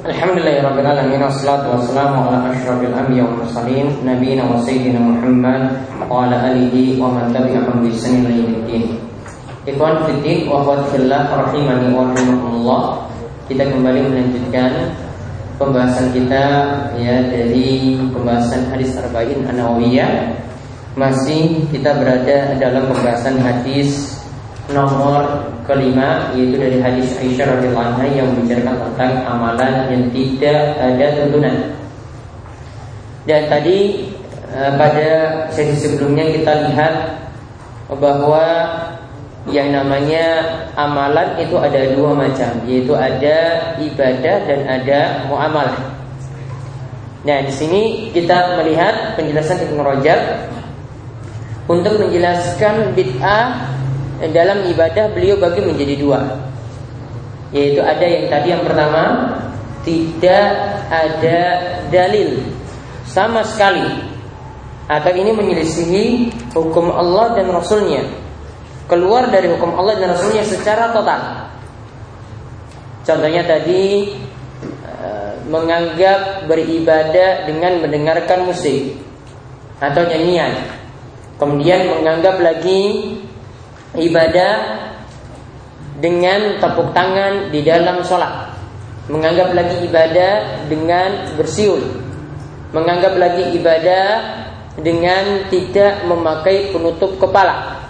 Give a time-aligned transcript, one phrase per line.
[0.00, 5.76] Alhamdulillahirrabbilalamin Assalatu wassalamu ala ashrafil anbiya wa mursalin Nabiina wa sayyidina Muhammad
[6.08, 8.96] Wa ala alihi wa man tabi'ahum bi ihsanin ila yaumiddin.
[9.68, 12.82] Ikhwan fiddin wa akhwat fillah rahimani wa rahimakumullah.
[13.44, 14.96] Kita kembali melanjutkan
[15.60, 16.44] pembahasan kita
[16.96, 20.32] ya dari pembahasan hadis arba'in an-nawawiyah.
[20.96, 24.19] Masih kita berada dalam pembahasan hadis
[24.72, 31.06] nomor kelima yaitu dari hadis Aisyah radhiyallahu anha yang membicarakan tentang amalan yang tidak ada
[31.18, 31.56] tuntunan.
[33.28, 33.78] Dan tadi
[34.50, 35.08] eh, pada
[35.52, 36.94] sesi sebelumnya kita lihat
[37.90, 38.46] bahwa
[39.48, 43.38] yang namanya amalan itu ada dua macam, yaitu ada
[43.80, 45.80] ibadah dan ada muamalah.
[47.20, 50.20] Nah, di sini kita melihat penjelasan Ibnu Rajab
[51.68, 53.79] untuk menjelaskan bid'ah
[54.28, 56.20] dalam ibadah beliau bagi menjadi dua.
[57.50, 59.02] Yaitu ada yang tadi yang pertama
[59.80, 60.46] tidak
[60.92, 61.38] ada
[61.88, 62.36] dalil
[63.08, 63.88] sama sekali.
[64.90, 66.06] Atau ini menyelisihi
[66.52, 68.04] hukum Allah dan Rasulnya.
[68.90, 71.46] Keluar dari hukum Allah dan Rasulnya secara total.
[73.06, 74.12] Contohnya tadi
[74.84, 78.98] eh, menganggap beribadah dengan mendengarkan musik
[79.80, 80.52] atau nyanyian.
[81.40, 83.16] Kemudian menganggap lagi
[83.98, 84.54] ibadah
[85.98, 88.54] dengan tepuk tangan di dalam sholat.
[89.10, 91.82] Menganggap lagi ibadah dengan bersiul.
[92.70, 94.06] Menganggap lagi ibadah
[94.78, 97.82] dengan tidak memakai penutup kepala.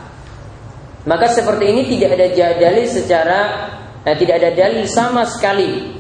[1.05, 3.39] Maka seperti ini tidak ada dalil secara
[4.05, 5.97] eh, tidak ada dalil sama sekali.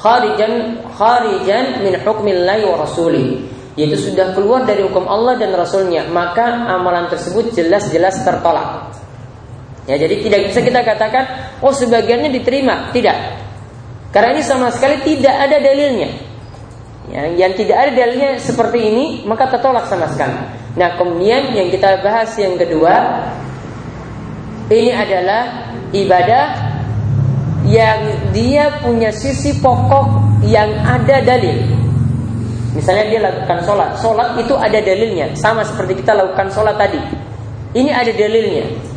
[0.00, 6.44] Kharijan kharijan min hukmillahi wa rasuli yaitu sudah keluar dari hukum Allah dan Rasulnya maka
[6.68, 8.92] amalan tersebut jelas-jelas tertolak
[9.90, 11.24] Ya, jadi tidak bisa kita katakan
[11.58, 13.18] oh sebagiannya diterima, tidak.
[14.14, 16.10] Karena ini sama sekali tidak ada dalilnya.
[17.10, 20.38] Ya, yang tidak ada dalilnya seperti ini maka tertolak sama sekali.
[20.78, 23.26] Nah, kemudian yang kita bahas yang kedua
[24.70, 26.44] ini adalah ibadah
[27.66, 31.58] yang dia punya sisi pokok yang ada dalil.
[32.72, 36.98] Misalnya dia lakukan sholat, sholat itu ada dalilnya, sama seperti kita lakukan sholat tadi.
[37.76, 38.91] Ini ada dalilnya.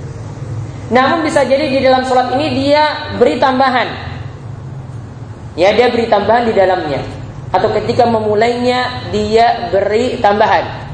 [0.94, 3.90] Namun bisa jadi di dalam sholat ini dia beri tambahan.
[5.58, 7.02] Ya dia beri tambahan di dalamnya.
[7.50, 10.86] Atau ketika memulainya dia beri tambahan.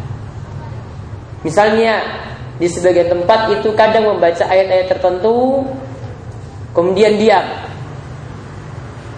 [1.41, 1.99] Misalnya
[2.61, 5.65] di sebagian tempat itu kadang membaca ayat-ayat tertentu
[6.71, 7.43] kemudian diam.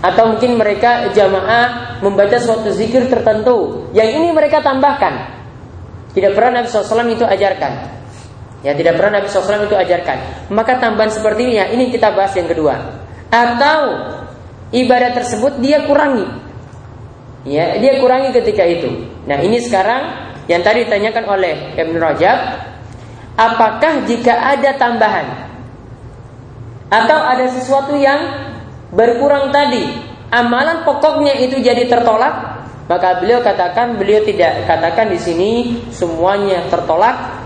[0.03, 5.44] Atau mungkin mereka jamaah membaca suatu zikir tertentu yang ini mereka tambahkan.
[6.11, 8.03] Tidak pernah Nabi SAW itu ajarkan.
[8.63, 10.47] Ya tidak pernah Nabi SAW itu ajarkan.
[10.47, 12.79] Maka tambahan seperti ini ya, ini kita bahas yang kedua.
[13.28, 13.79] Atau
[14.72, 16.24] ibadah tersebut dia kurangi.
[17.44, 19.03] Ya, dia kurangi ketika itu.
[19.28, 22.40] Nah, ini sekarang yang tadi ditanyakan oleh Ibn Rajab,
[23.35, 25.28] apakah jika ada tambahan
[26.88, 28.47] atau ada sesuatu yang
[28.96, 29.91] berkurang tadi,
[30.31, 35.52] amalan pokoknya itu jadi tertolak, maka beliau katakan beliau tidak katakan di sini
[35.91, 37.43] semuanya tertolak,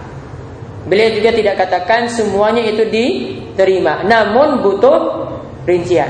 [0.88, 5.00] Beliau juga tidak katakan semuanya itu diterima, namun butuh
[5.68, 6.10] rincian.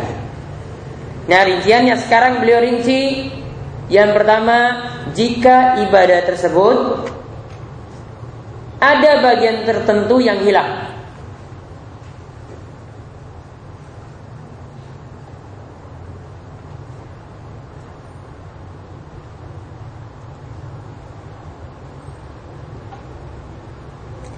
[1.28, 3.28] Nah, rinciannya sekarang beliau rinci
[3.90, 4.86] yang pertama,
[5.18, 6.78] jika ibadah tersebut
[8.78, 10.97] ada bagian tertentu yang hilang.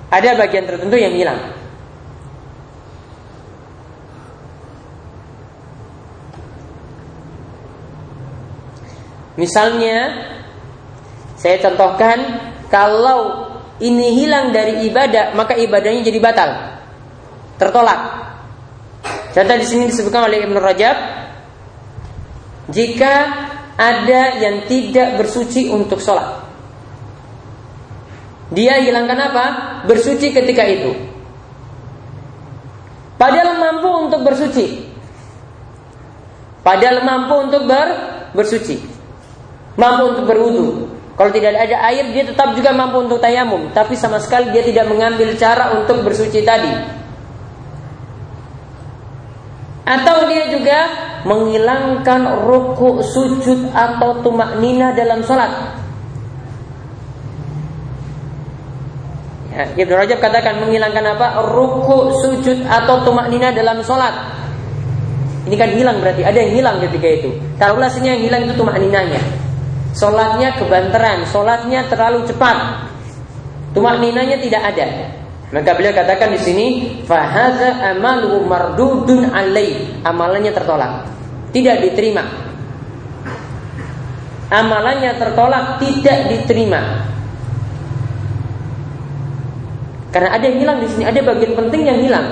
[0.10, 1.60] Ada bagian tertentu yang hilang.
[9.40, 10.28] Misalnya,
[11.40, 12.20] saya contohkan
[12.68, 13.48] kalau
[13.80, 16.50] ini hilang dari ibadah, maka ibadahnya jadi batal,
[17.56, 18.02] tertolak.
[19.32, 20.98] Contoh di sini disebutkan oleh Ibnu Rajab,
[22.68, 23.14] jika
[23.80, 26.44] ada yang tidak bersuci untuk sholat,
[28.52, 29.46] dia hilangkan apa?
[29.88, 30.92] Bersuci ketika itu.
[33.20, 34.88] Padahal mampu untuk bersuci.
[36.64, 37.88] Padahal mampu untuk ber,
[38.32, 38.80] bersuci.
[39.76, 40.68] Mampu untuk berwudu.
[41.20, 44.88] Kalau tidak ada air dia tetap juga mampu untuk tayamum, tapi sama sekali dia tidak
[44.88, 46.72] mengambil cara untuk bersuci tadi.
[49.84, 50.80] Atau dia juga
[51.28, 55.79] menghilangkan ruku, sujud atau tumak nina dalam sholat.
[59.50, 61.42] Ya, Ibnu Rajab katakan menghilangkan apa?
[61.50, 64.14] Ruku, sujud atau tumak nina dalam sholat.
[65.50, 67.30] Ini kan hilang berarti ada yang hilang ketika itu.
[67.90, 69.18] Sini yang hilang itu tumak ninanya.
[69.98, 72.86] Sholatnya kebanteran, sholatnya terlalu cepat.
[73.74, 74.86] Tumak ninanya tidak ada.
[75.50, 76.66] Maka beliau katakan di sini,
[77.10, 79.98] fahaza amalu mardudun alai.
[80.06, 81.10] Amalannya tertolak.
[81.50, 82.22] Tidak diterima.
[84.54, 87.10] Amalannya tertolak, tidak diterima.
[90.10, 92.28] Karena ada yang hilang di sini, ada bagian penting yang hilang.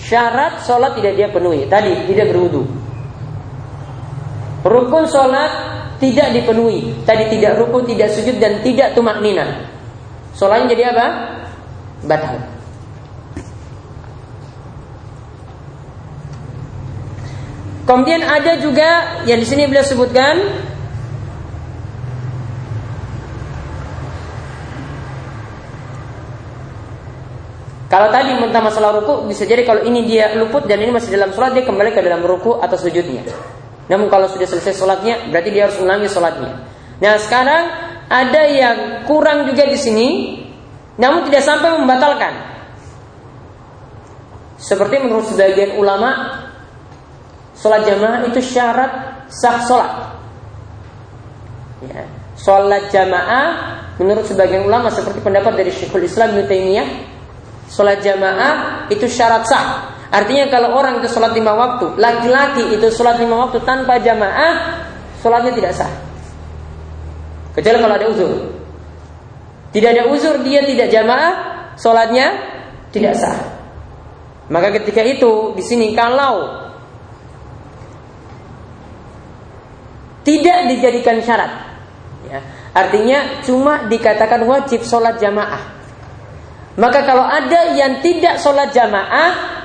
[0.00, 1.68] Syarat sholat tidak dia penuhi.
[1.68, 2.64] Tadi tidak berwudu.
[4.64, 5.52] Rukun sholat
[6.00, 6.94] tidak dipenuhi.
[7.04, 9.68] Tadi tidak rukun, tidak sujud dan tidak tumak nina.
[10.38, 11.06] Sholatnya jadi apa?
[12.06, 12.58] Batal.
[17.88, 20.36] Kemudian ada juga yang di sini beliau sebutkan
[27.88, 31.32] Kalau tadi tentang masalah ruku bisa jadi kalau ini dia luput dan ini masih dalam
[31.32, 33.24] sholat dia kembali ke dalam ruku atau sujudnya.
[33.88, 36.68] Namun kalau sudah selesai sholatnya berarti dia harus ulangi sholatnya.
[37.00, 37.62] Nah sekarang
[38.12, 38.76] ada yang
[39.08, 40.08] kurang juga di sini,
[41.00, 42.32] namun tidak sampai membatalkan.
[44.60, 46.44] Seperti menurut sebagian ulama,
[47.56, 49.92] sholat jamaah itu syarat sah sholat.
[51.88, 52.04] Ya.
[52.36, 53.48] Sholat jamaah
[53.96, 56.44] menurut sebagian ulama seperti pendapat dari Syekhul Islam Ibnu
[57.68, 59.92] Sholat jamaah itu syarat sah.
[60.08, 64.80] Artinya kalau orang itu sholat lima waktu, laki-laki itu sholat lima waktu tanpa jamaah,
[65.20, 65.92] sholatnya tidak sah.
[67.52, 68.32] Kecuali kalau ada uzur.
[69.68, 71.32] Tidak ada uzur dia tidak jamaah,
[71.76, 72.26] sholatnya
[72.88, 73.36] tidak sah.
[74.48, 76.56] Maka ketika itu di sini kalau
[80.24, 81.52] tidak dijadikan syarat,
[82.32, 82.40] ya,
[82.72, 85.77] artinya cuma dikatakan wajib sholat jamaah.
[86.78, 89.58] Maka kalau ada yang tidak sholat jamaah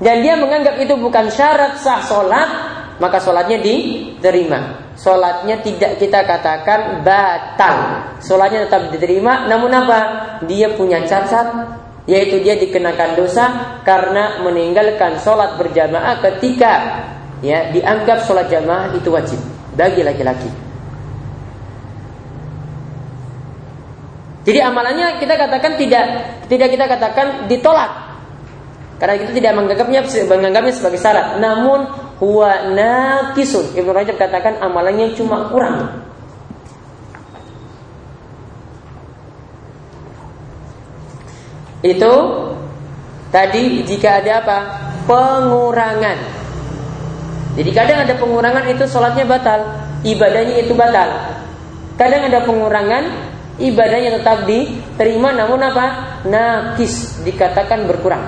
[0.00, 2.48] dan dia menganggap itu bukan syarat sah sholat,
[2.96, 4.88] maka sholatnya diterima.
[4.96, 7.76] Sholatnya tidak kita katakan batal.
[8.24, 9.44] Sholatnya tetap diterima.
[9.44, 9.98] Namun apa?
[10.48, 11.76] Dia punya cacat,
[12.08, 13.44] yaitu dia dikenakan dosa
[13.84, 16.72] karena meninggalkan sholat berjamaah ketika
[17.44, 19.40] ya dianggap sholat jamaah itu wajib
[19.76, 20.65] bagi laki-laki.
[24.46, 26.06] Jadi amalannya kita katakan tidak
[26.46, 27.90] tidak kita katakan ditolak.
[28.96, 31.42] Karena kita tidak menganggapnya menganggapnya sebagai syarat.
[31.42, 31.84] Namun
[32.22, 33.76] huwa naqisun.
[33.76, 36.06] Ibnu Rajab katakan amalannya cuma kurang.
[41.84, 42.14] Itu
[43.34, 44.58] tadi jika ada apa?
[45.04, 46.18] Pengurangan.
[47.56, 49.60] Jadi kadang ada pengurangan itu sholatnya batal,
[50.04, 51.08] ibadahnya itu batal.
[51.96, 53.04] Kadang ada pengurangan,
[53.56, 55.86] ibadahnya tetap diterima namun apa?
[56.28, 58.24] Nakis dikatakan berkurang.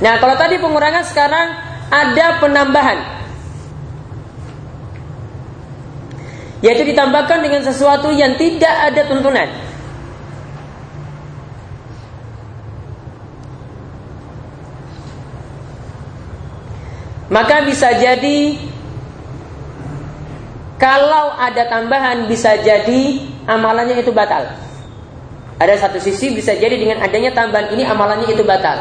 [0.00, 1.46] Nah, kalau tadi pengurangan sekarang
[1.92, 2.98] ada penambahan.
[6.60, 9.48] Yaitu ditambahkan dengan sesuatu yang tidak ada tuntunan.
[17.30, 18.58] Maka bisa jadi
[20.80, 24.48] kalau ada tambahan bisa jadi amalannya itu batal.
[25.60, 28.80] Ada satu sisi bisa jadi dengan adanya tambahan ini amalannya itu batal.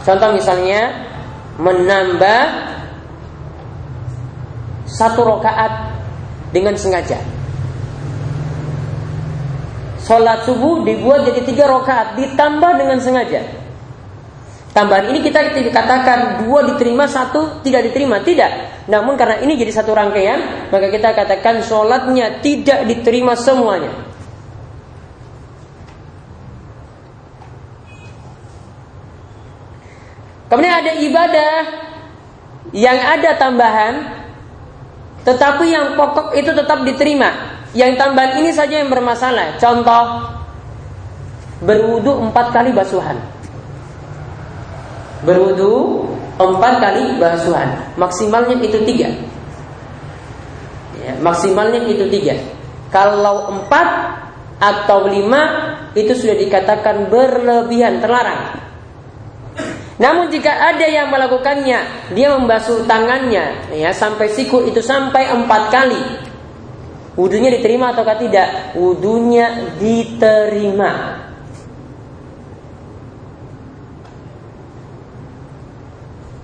[0.00, 0.96] Contoh misalnya
[1.60, 2.40] menambah
[4.88, 5.92] satu rokaat
[6.56, 7.20] dengan sengaja.
[10.00, 13.44] Sholat subuh dibuat jadi tiga rokaat ditambah dengan sengaja.
[14.72, 18.79] Tambahan ini kita katakan dua diterima satu tidak diterima tidak.
[18.90, 23.94] Namun karena ini jadi satu rangkaian maka kita katakan sholatnya tidak diterima semuanya.
[30.50, 31.54] Kemudian ada ibadah
[32.74, 33.94] yang ada tambahan
[35.22, 37.62] tetapi yang pokok itu tetap diterima.
[37.70, 39.54] Yang tambahan ini saja yang bermasalah.
[39.62, 40.26] Contoh
[41.62, 43.20] berwudu empat kali basuhan
[45.20, 46.08] berwudu
[46.40, 47.68] empat kali basuhan.
[48.00, 49.08] Maksimalnya itu tiga.
[51.00, 52.36] Ya, maksimalnya itu tiga.
[52.88, 53.88] Kalau empat
[54.60, 58.60] atau lima itu sudah dikatakan berlebihan terlarang.
[60.00, 66.02] Namun jika ada yang melakukannya dia membasuh tangannya ya sampai siku itu sampai empat kali.
[67.20, 68.72] Wudhunya diterima atau tidak?
[68.80, 71.20] Wudhunya diterima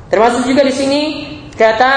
[0.06, 1.00] Termasuk juga di sini
[1.54, 1.92] kata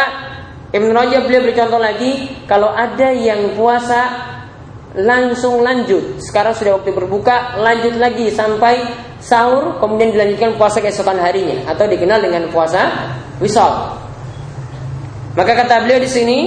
[0.69, 4.29] Ibn Rajab beliau bercontoh lagi kalau ada yang puasa
[4.97, 6.21] langsung lanjut.
[6.21, 8.81] Sekarang sudah waktu berbuka, lanjut lagi sampai
[9.19, 13.97] sahur kemudian dilanjutkan puasa keesokan harinya atau dikenal dengan puasa wisol.
[15.33, 16.39] Maka kata beliau di sini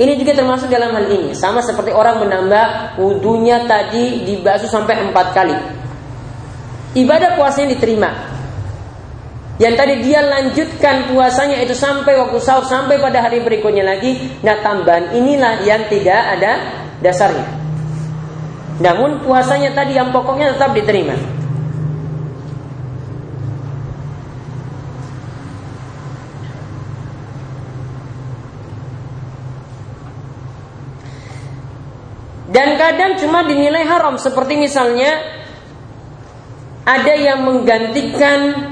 [0.00, 5.26] ini juga termasuk dalam hal ini sama seperti orang menambah wudhunya tadi dibasuh sampai empat
[5.36, 5.56] kali.
[6.96, 8.31] Ibadah puasanya diterima.
[9.62, 14.18] Yang tadi dia lanjutkan puasanya itu sampai waktu sahur sampai pada hari berikutnya lagi.
[14.42, 16.52] Nah tambahan inilah yang tidak ada
[16.98, 17.46] dasarnya.
[18.82, 21.14] Namun puasanya tadi yang pokoknya tetap diterima.
[32.50, 35.22] Dan kadang cuma dinilai haram seperti misalnya
[36.82, 38.71] ada yang menggantikan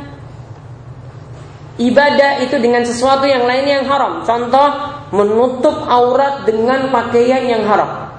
[1.81, 4.23] ibadah itu dengan sesuatu yang lain yang haram.
[4.23, 4.69] Contoh
[5.11, 8.13] menutup aurat dengan pakaian yang haram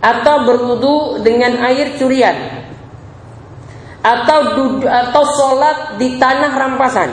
[0.00, 2.60] atau berwudu dengan air curian
[4.00, 7.10] atau duduk, atau sholat di tanah rampasan.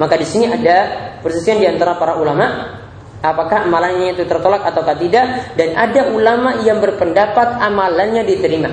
[0.00, 0.76] Maka di sini ada
[1.20, 2.80] persisian di antara para ulama
[3.20, 8.72] apakah amalannya itu tertolak atau tidak dan ada ulama yang berpendapat amalannya diterima.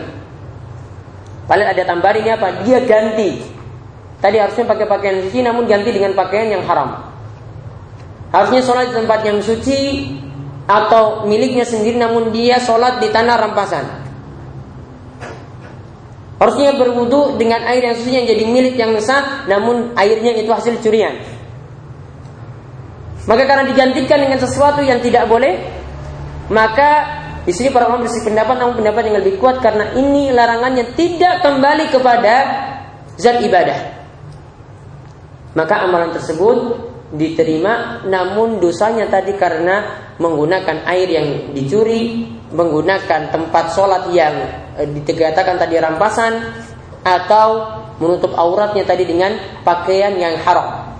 [1.51, 2.47] Paling ada tambahan ini apa?
[2.63, 3.60] Dia ganti.
[4.21, 7.09] Tadi harusnya pakai pakaian suci namun ganti dengan pakaian yang haram.
[8.29, 9.79] Harusnya sholat di tempat yang suci
[10.69, 13.85] atau miliknya sendiri namun dia sholat di tanah rampasan.
[16.37, 20.81] Harusnya berwudu dengan air yang suci yang jadi milik yang sah, namun airnya itu hasil
[20.81, 21.21] curian.
[23.29, 25.61] Maka karena digantikan dengan sesuatu yang tidak boleh,
[26.49, 30.93] maka di sini para ulama bersih pendapat namun pendapat yang lebih kuat karena ini larangannya
[30.97, 32.33] tidak kembali kepada
[33.21, 34.00] zat ibadah.
[35.51, 39.83] Maka amalan tersebut diterima namun dosanya tadi karena
[40.15, 42.23] menggunakan air yang dicuri,
[42.55, 44.35] menggunakan tempat sholat yang
[44.79, 46.33] e, dikatakan tadi rampasan
[47.03, 47.47] atau
[47.99, 50.93] menutup auratnya tadi dengan pakaian yang haram.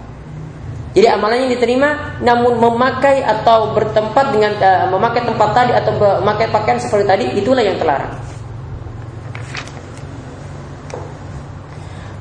[0.91, 6.79] Jadi amalannya diterima namun memakai atau bertempat dengan e, memakai tempat tadi atau memakai pakaian
[6.81, 8.30] seperti tadi itulah yang terlarang.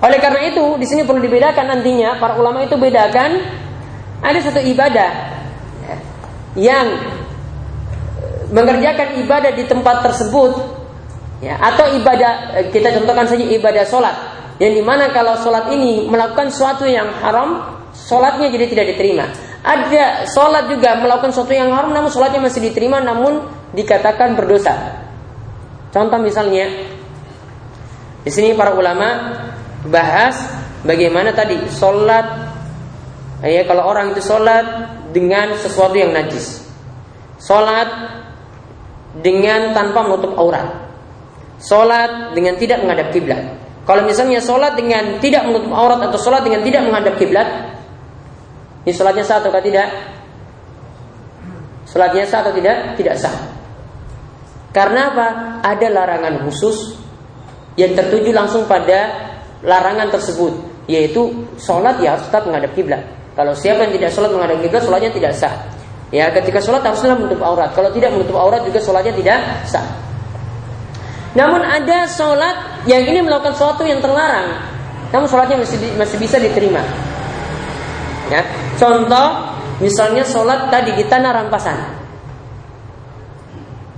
[0.00, 3.36] Oleh karena itu, di sini perlu dibedakan nantinya para ulama itu bedakan
[4.24, 5.10] ada satu ibadah
[6.56, 6.86] yang
[8.50, 10.52] mengerjakan ibadah di tempat tersebut
[11.40, 14.16] ya atau ibadah kita contohkan saja ibadah sholat
[14.60, 19.24] yang di mana kalau sholat ini melakukan sesuatu yang haram sholatnya jadi tidak diterima.
[19.60, 25.04] Ada sholat juga melakukan sesuatu yang haram namun sholatnya masih diterima namun dikatakan berdosa.
[25.92, 26.68] Contoh misalnya
[28.20, 29.08] di sini para ulama
[29.88, 30.36] bahas
[30.84, 32.50] bagaimana tadi sholat
[33.40, 34.64] Ya, kalau orang itu sholat
[35.16, 36.60] dengan sesuatu yang najis,
[37.40, 37.88] sholat
[39.16, 40.68] dengan tanpa menutup aurat,
[41.56, 43.40] sholat dengan tidak menghadap kiblat.
[43.88, 47.48] Kalau misalnya sholat dengan tidak menutup aurat atau sholat dengan tidak menghadap kiblat,
[48.84, 49.88] ini sholatnya sah atau tidak?
[51.88, 52.76] Sholatnya sah atau tidak?
[53.00, 53.36] Tidak sah.
[54.76, 55.26] Karena apa?
[55.64, 56.92] Ada larangan khusus
[57.80, 59.29] yang tertuju langsung pada
[59.60, 60.52] larangan tersebut,
[60.88, 63.02] yaitu sholat ya harus tetap menghadap kiblat.
[63.36, 65.54] Kalau siapa yang tidak sholat menghadap kiblat, sholatnya tidak sah.
[66.10, 67.70] Ya, ketika sholat haruslah menutup aurat.
[67.70, 69.38] Kalau tidak menutup aurat juga sholatnya tidak
[69.68, 69.86] sah.
[71.38, 74.66] Namun ada sholat yang ini melakukan sesuatu yang terlarang,
[75.14, 76.82] namun sholatnya masih masih bisa diterima.
[78.26, 78.42] Ya,
[78.74, 81.78] contoh misalnya sholat tadi di tanah rampasan.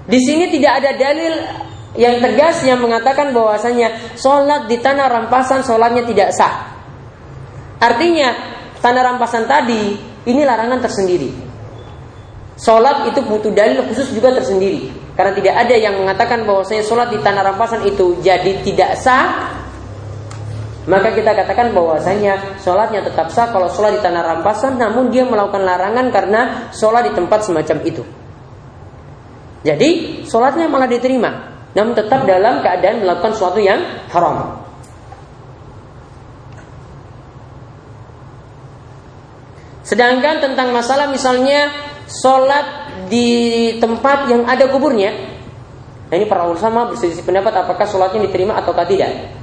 [0.05, 1.35] Di sini tidak ada dalil
[1.93, 6.73] yang tegas yang mengatakan bahwasanya sholat di tanah rampasan sholatnya tidak sah.
[7.77, 8.33] Artinya
[8.81, 11.29] tanah rampasan tadi ini larangan tersendiri.
[12.57, 14.89] Sholat itu butuh dalil khusus juga tersendiri.
[15.13, 19.53] Karena tidak ada yang mengatakan bahwasanya sholat di tanah rampasan itu jadi tidak sah.
[20.83, 25.63] Maka kita katakan bahwasanya sholatnya tetap sah kalau sholat di tanah rampasan, namun dia melakukan
[25.63, 26.41] larangan karena
[26.73, 28.03] sholat di tempat semacam itu.
[29.63, 33.81] Jadi sholatnya malah diterima, namun tetap dalam keadaan melakukan sesuatu yang
[34.13, 34.61] haram.
[39.83, 41.69] Sedangkan tentang masalah misalnya
[42.09, 42.65] sholat
[43.13, 45.13] di tempat yang ada kuburnya,
[46.09, 49.37] nah ini para ulama berselisih pendapat apakah sholatnya diterima atau tidak.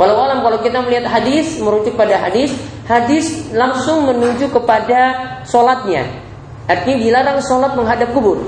[0.00, 2.56] Walau alam kalau kita melihat hadis merujuk pada hadis,
[2.88, 5.00] hadis langsung menuju kepada
[5.44, 6.08] sholatnya.
[6.64, 8.40] Artinya dilarang sholat menghadap kubur.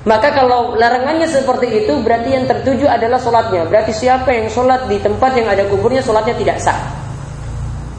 [0.00, 3.68] Maka kalau larangannya seperti itu berarti yang tertuju adalah sholatnya.
[3.68, 6.80] Berarti siapa yang sholat di tempat yang ada kuburnya sholatnya tidak sah.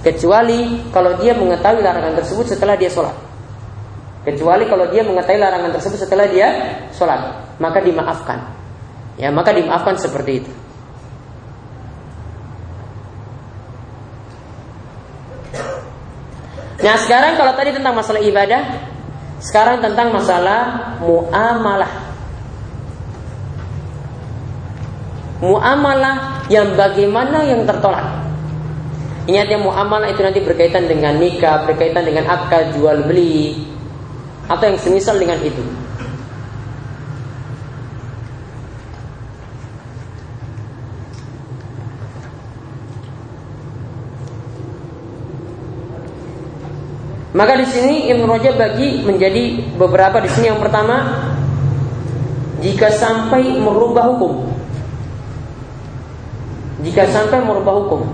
[0.02, 3.14] Kecuali kalau dia mengetahui larangan tersebut setelah dia sholat.
[4.26, 6.48] Kecuali kalau dia mengetahui larangan tersebut setelah dia
[6.90, 7.38] sholat.
[7.62, 8.50] Maka dimaafkan.
[9.22, 10.52] Ya maka dimaafkan seperti itu.
[16.82, 18.90] Nah sekarang kalau tadi tentang masalah ibadah
[19.42, 22.14] sekarang tentang masalah muamalah.
[25.42, 28.22] Muamalah yang bagaimana yang tertolak.
[29.26, 33.66] Ingat ya muamalah itu nanti berkaitan dengan nikah, berkaitan dengan akad jual beli,
[34.46, 35.81] atau yang semisal dengan itu.
[47.42, 51.26] Maka di sini Ibnu Rajab bagi menjadi beberapa di sini yang pertama
[52.62, 54.46] jika sampai merubah hukum.
[56.86, 58.06] Jika sampai merubah hukum.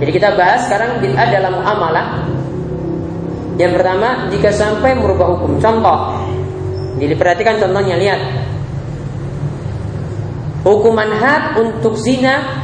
[0.00, 2.24] Jadi kita bahas sekarang bid'ah dalam muamalah.
[3.60, 5.60] Yang pertama, jika sampai merubah hukum.
[5.60, 6.16] Contoh,
[6.96, 8.20] jadi perhatikan contohnya, lihat.
[10.64, 12.63] Hukuman had untuk zina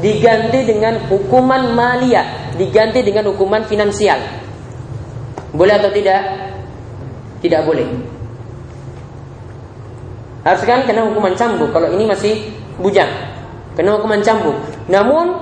[0.00, 4.18] diganti dengan hukuman malia, diganti dengan hukuman finansial.
[5.52, 6.20] Boleh atau tidak?
[7.40, 7.88] Tidak boleh.
[10.40, 11.68] Harus kan kena hukuman cambuk.
[11.68, 12.48] Kalau ini masih
[12.80, 13.08] bujang,
[13.76, 14.56] kena hukuman cambuk.
[14.88, 15.36] Namun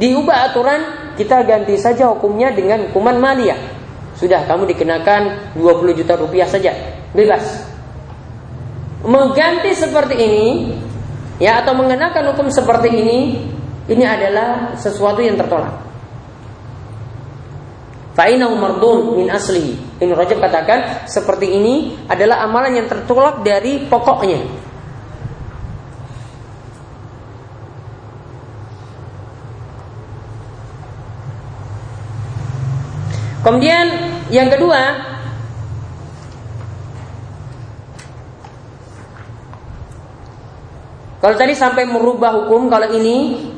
[0.00, 3.56] diubah aturan, kita ganti saja hukumnya dengan hukuman malia.
[4.16, 6.72] Sudah kamu dikenakan 20 juta rupiah saja,
[7.12, 7.68] bebas.
[9.00, 10.48] Mengganti seperti ini,
[11.40, 13.18] ya atau mengenakan hukum seperti ini
[13.90, 15.74] ini adalah sesuatu yang tertolak.
[18.14, 19.74] Fa'inahu mardun min asli.
[19.98, 24.70] Ibnu Rajab katakan seperti ini adalah amalan yang tertolak dari pokoknya.
[33.40, 33.86] Kemudian
[34.30, 35.10] yang kedua
[41.20, 43.49] Kalau tadi sampai merubah hukum, kalau ini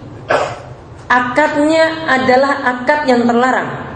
[1.12, 3.92] akadnya adalah akad yang terlarang.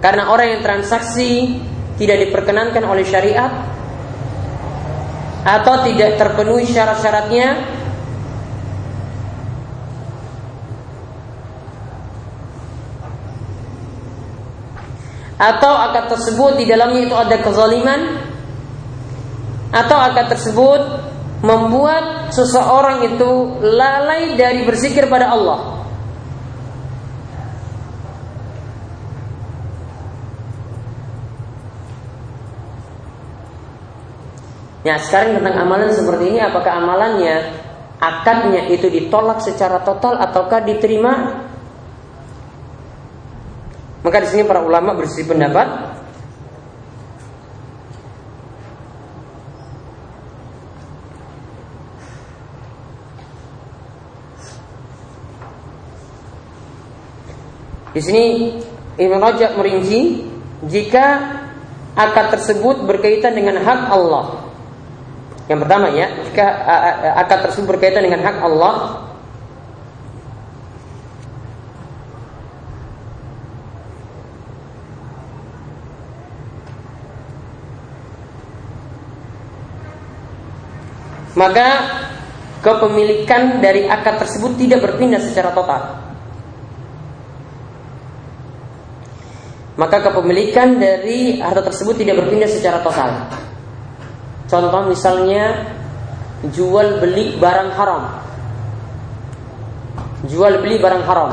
[0.00, 1.60] Karena orang yang transaksi
[2.00, 3.52] tidak diperkenankan oleh syariat
[5.44, 7.48] atau tidak terpenuhi syarat-syaratnya
[15.36, 18.25] atau akad tersebut di dalamnya itu ada kezaliman
[19.74, 20.80] atau akad tersebut
[21.42, 25.76] membuat seseorang itu lalai dari berzikir pada Allah.
[34.86, 37.58] Ya, sekarang tentang amalan seperti ini apakah amalannya
[37.98, 41.42] akadnya itu ditolak secara total ataukah diterima?
[44.06, 45.95] Maka di sini para ulama bersih pendapat
[57.96, 58.52] Di sini
[59.00, 60.20] Ibn Rajab merinci
[60.68, 61.32] jika
[61.96, 64.52] akad tersebut berkaitan dengan hak Allah.
[65.48, 66.44] Yang pertama ya, jika
[67.24, 68.74] akad tersebut berkaitan dengan hak Allah,
[81.32, 81.68] maka
[82.60, 86.05] kepemilikan dari akad tersebut tidak berpindah secara total.
[89.76, 93.28] Maka kepemilikan dari harta tersebut tidak berpindah secara total.
[94.48, 95.68] Contoh misalnya
[96.48, 98.02] jual beli barang haram.
[100.26, 101.30] Jual beli barang haram.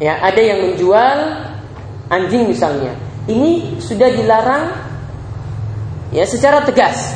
[0.00, 1.18] Ya, ada yang menjual
[2.08, 2.96] anjing misalnya.
[3.28, 4.64] Ini sudah dilarang
[6.16, 7.12] ya secara tegas.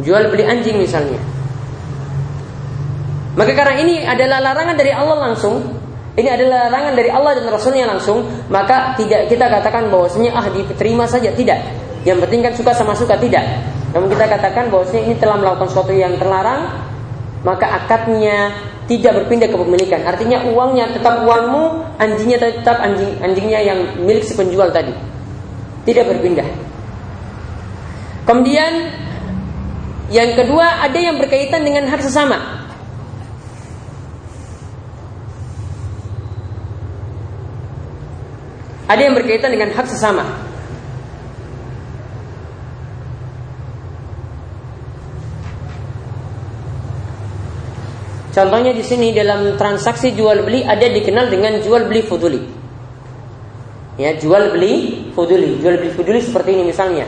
[0.00, 1.20] Jual beli anjing misalnya.
[3.38, 5.62] Maka karena ini adalah larangan dari Allah langsung,
[6.18, 11.06] ini adalah larangan dari Allah dan Rasulnya langsung, maka tidak kita katakan bahwasanya ah diterima
[11.06, 11.62] saja tidak.
[12.02, 13.46] Yang penting kan suka sama suka tidak.
[13.94, 16.82] Namun kita katakan bahwasanya ini telah melakukan sesuatu yang terlarang,
[17.46, 18.58] maka akadnya
[18.90, 20.02] tidak berpindah ke pemilikan.
[20.02, 24.90] Artinya uangnya tetap uangmu, anjingnya tetap anjing anjingnya yang milik si penjual tadi.
[25.86, 26.48] Tidak berpindah.
[28.26, 28.72] Kemudian
[30.10, 32.57] yang kedua ada yang berkaitan dengan hak sesama.
[38.88, 40.24] Ada yang berkaitan dengan hak sesama.
[48.32, 52.40] Contohnya di sini dalam transaksi jual beli ada dikenal dengan jual beli fuduli.
[54.00, 55.60] Ya, jual beli fuduli.
[55.60, 57.04] Jual beli fuduli seperti ini misalnya.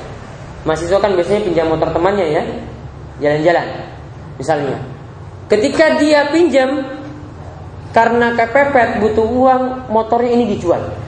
[0.69, 2.43] Mahasiswa kan biasanya pinjam motor temannya ya.
[3.25, 3.67] Jalan-jalan.
[4.37, 4.77] Misalnya.
[5.49, 6.85] Ketika dia pinjam
[7.97, 11.00] karena kepepet butuh uang, motornya ini dijual.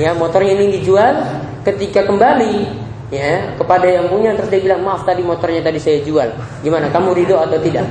[0.00, 1.20] Ya, motornya ini dijual,
[1.62, 6.32] ketika kembali ya kepada yang punya terus dia bilang maaf tadi motornya tadi saya jual.
[6.64, 6.88] Gimana?
[6.88, 7.84] Kamu ridho atau tidak?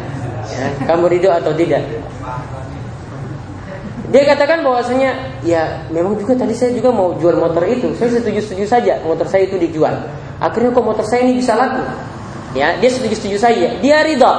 [0.49, 1.85] Ya, kamu ridho atau tidak?
[4.11, 7.95] Dia katakan bahwasanya ya memang juga tadi saya juga mau jual motor itu.
[7.95, 9.93] Saya setuju-setuju saja motor saya itu dijual.
[10.41, 11.85] Akhirnya kok motor saya ini bisa laku?
[12.51, 13.79] Ya, dia setuju-setuju saja.
[13.79, 14.33] Dia ridho.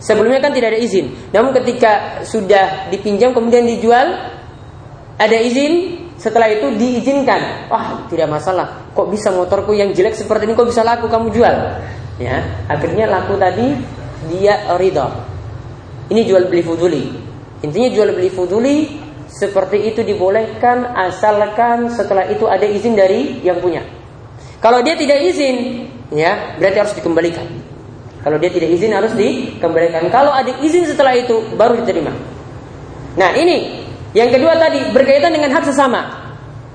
[0.00, 1.12] Sebelumnya kan tidak ada izin.
[1.30, 4.16] Namun ketika sudah dipinjam kemudian dijual
[5.20, 7.72] ada izin, setelah itu diizinkan.
[7.72, 8.92] Wah, tidak masalah.
[8.92, 11.56] Kok bisa motorku yang jelek seperti ini kok bisa laku kamu jual?
[12.20, 13.72] Ya, akhirnya laku tadi
[14.28, 15.08] dia ridho.
[16.12, 17.04] Ini jual beli fuduli.
[17.64, 18.76] Intinya jual beli fuduli
[19.32, 23.80] seperti itu dibolehkan asalkan setelah itu ada izin dari yang punya.
[24.60, 27.48] Kalau dia tidak izin, ya berarti harus dikembalikan.
[28.20, 30.04] Kalau dia tidak izin harus dikembalikan.
[30.12, 32.12] Kalau ada izin setelah itu baru diterima.
[33.16, 33.79] Nah ini
[34.10, 36.30] yang kedua tadi berkaitan dengan hak sesama.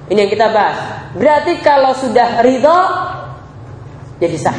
[0.07, 0.77] Ini yang kita bahas.
[1.17, 2.79] Berarti kalau sudah ridho
[4.21, 4.57] jadi sah.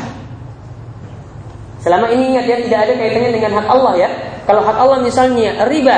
[1.80, 4.08] Selama ini ingat ya tidak ada kaitannya dengan hak Allah ya.
[4.42, 5.96] Kalau hak Allah misalnya riba,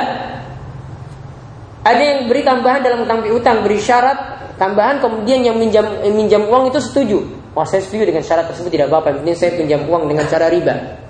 [1.84, 4.16] ada yang beri tambahan dalam utang piutang, beri syarat
[4.60, 7.18] tambahan, kemudian yang minjam minjam uang itu setuju.
[7.56, 11.07] Wah saya setuju dengan syarat tersebut tidak apa-apa, ini saya pinjam uang dengan cara riba.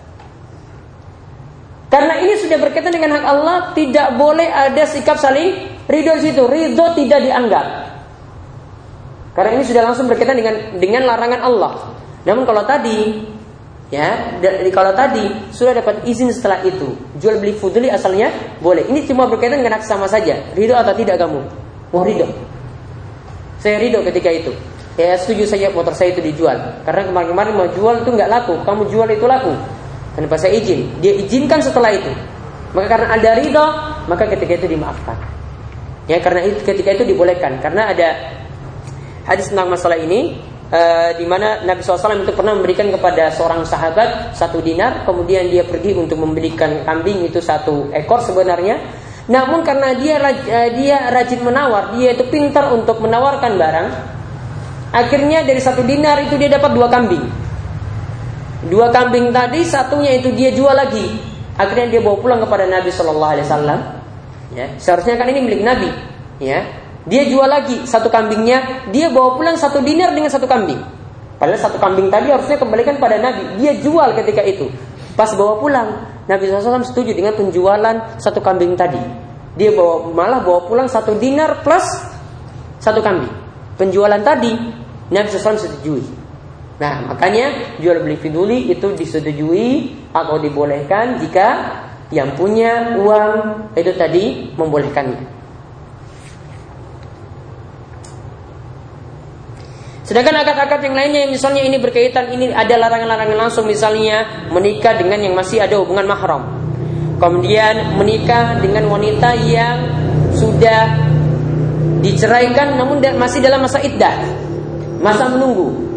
[1.89, 6.45] Karena ini sudah berkaitan dengan hak Allah, tidak boleh ada sikap saling ridho di situ.
[6.45, 7.67] Ridho tidak dianggap.
[9.33, 11.73] Karena ini sudah langsung berkaitan dengan dengan larangan Allah.
[12.29, 13.25] Namun kalau tadi
[13.89, 14.37] Ya,
[14.69, 18.29] kalau tadi sudah dapat izin setelah itu, jual beli fuduli asalnya
[18.61, 18.85] boleh.
[18.85, 20.37] Ini cuma berkaitan dengan hak sama saja.
[20.53, 21.41] Ridho atau tidak kamu?
[21.97, 22.29] Mau ridho?
[23.57, 24.53] Saya ridho ketika itu.
[25.01, 26.85] Ya setuju saja motor saya itu dijual.
[26.85, 28.61] Karena kemarin-kemarin mau jual itu nggak laku.
[28.61, 29.57] Kamu jual itu laku.
[30.19, 30.99] Kenapa saya izin?
[30.99, 32.11] Dia izinkan setelah itu.
[32.75, 33.67] Maka karena ada ridho,
[34.11, 35.15] maka ketika itu dimaafkan.
[36.11, 37.63] Ya karena itu ketika itu dibolehkan.
[37.63, 38.19] Karena ada
[39.31, 40.43] hadis tentang masalah ini
[40.75, 45.63] uh, di mana Nabi SAW itu pernah memberikan kepada seorang sahabat satu dinar, kemudian dia
[45.63, 49.07] pergi untuk membelikan kambing itu satu ekor sebenarnya.
[49.31, 53.89] Namun karena dia uh, dia rajin menawar, dia itu pintar untuk menawarkan barang,
[54.91, 57.48] akhirnya dari satu dinar itu dia dapat dua kambing.
[58.67, 61.15] Dua kambing tadi satunya itu dia jual lagi.
[61.55, 63.81] Akhirnya dia bawa pulang kepada Nabi Shallallahu Alaihi Wasallam.
[64.55, 65.91] Ya, seharusnya kan ini milik Nabi.
[66.43, 66.67] Ya,
[67.07, 70.79] dia jual lagi satu kambingnya, dia bawa pulang satu dinar dengan satu kambing.
[71.39, 73.63] Padahal satu kambing tadi harusnya kembalikan pada Nabi.
[73.63, 74.67] Dia jual ketika itu.
[75.15, 75.89] Pas bawa pulang,
[76.27, 79.01] Nabi SAW setuju dengan penjualan satu kambing tadi.
[79.55, 81.87] Dia bawa malah bawa pulang satu dinar plus
[82.83, 83.31] satu kambing.
[83.79, 84.51] Penjualan tadi
[85.11, 86.28] Nabi SAW setujui.
[86.79, 91.49] Nah makanya jual beli fiduli itu disetujui atau dibolehkan jika
[92.15, 93.35] yang punya uang
[93.75, 95.39] itu tadi membolehkannya.
[100.09, 105.37] Sedangkan akad-akad yang lainnya misalnya ini berkaitan ini ada larangan-larangan langsung misalnya menikah dengan yang
[105.37, 106.49] masih ada hubungan mahram.
[107.21, 109.77] Kemudian menikah dengan wanita yang
[110.33, 110.97] sudah
[112.01, 114.17] diceraikan namun masih dalam masa iddah.
[115.03, 115.88] Masa menunggu.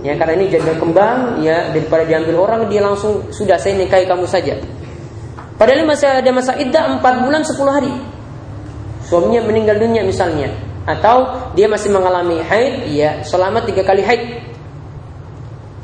[0.00, 4.24] Ya karena ini jaga kembang ya daripada diambil orang dia langsung sudah saya nikahi kamu
[4.24, 4.56] saja.
[5.60, 7.92] Padahal masih ada masa iddah 4 bulan 10 hari.
[9.04, 10.48] Suaminya meninggal dunia misalnya
[10.88, 14.40] atau dia masih mengalami haid, ya selama tiga kali haid.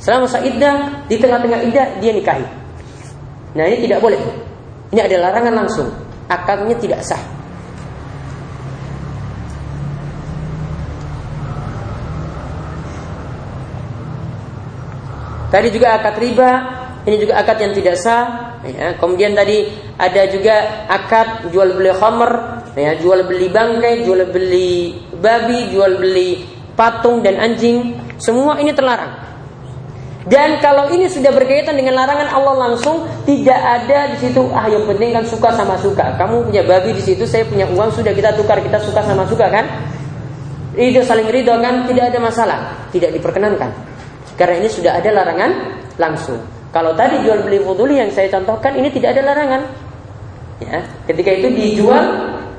[0.01, 2.47] Selama masa iddah, di tengah-tengah iddah dia nikahi.
[3.53, 4.21] Nah ini tidak boleh.
[4.93, 5.89] Ini ada larangan langsung.
[6.29, 7.21] Akadnya tidak sah.
[15.57, 16.51] Tadi juga akad riba,
[17.09, 18.61] ini juga akad yang tidak sah.
[18.61, 22.33] Ya, kemudian tadi ada juga akad jual beli khamr
[22.77, 26.45] ya jual beli bangkai, jual beli babi, jual beli
[26.77, 29.25] patung dan anjing, semua ini terlarang.
[30.29, 34.85] Dan kalau ini sudah berkaitan dengan larangan Allah langsung, tidak ada di situ ah yang
[34.85, 36.21] penting kan suka sama suka.
[36.21, 39.49] Kamu punya babi di situ, saya punya uang sudah kita tukar, kita suka sama suka
[39.49, 39.65] kan?
[40.77, 42.59] Ridho saling ridho kan tidak ada masalah,
[42.93, 43.96] tidak diperkenankan.
[44.37, 45.51] Karena ini sudah ada larangan
[45.97, 46.41] langsung.
[46.71, 49.63] Kalau tadi jual beli fuduli yang saya contohkan ini tidak ada larangan.
[50.61, 52.05] Ya, ketika itu dijual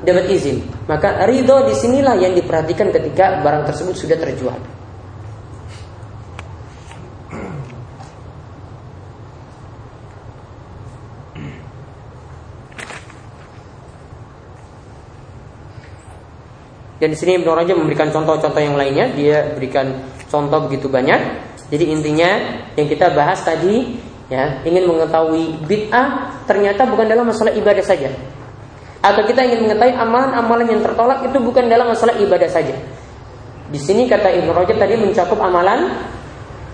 [0.02, 0.62] dapat izin.
[0.90, 4.58] Maka ridho di sinilah yang diperhatikan ketika barang tersebut sudah terjual.
[16.98, 21.46] Dan di sini Ibnu Rajab memberikan contoh-contoh yang lainnya, dia berikan contoh begitu banyak.
[21.68, 22.30] Jadi intinya
[22.80, 24.00] yang kita bahas tadi
[24.32, 28.08] ya, ingin mengetahui bid'ah ternyata bukan dalam masalah ibadah saja.
[29.04, 32.74] Atau kita ingin mengetahui amalan-amalan yang tertolak itu bukan dalam masalah ibadah saja.
[33.68, 35.92] Di sini kata Ibnu Rajab tadi mencakup amalan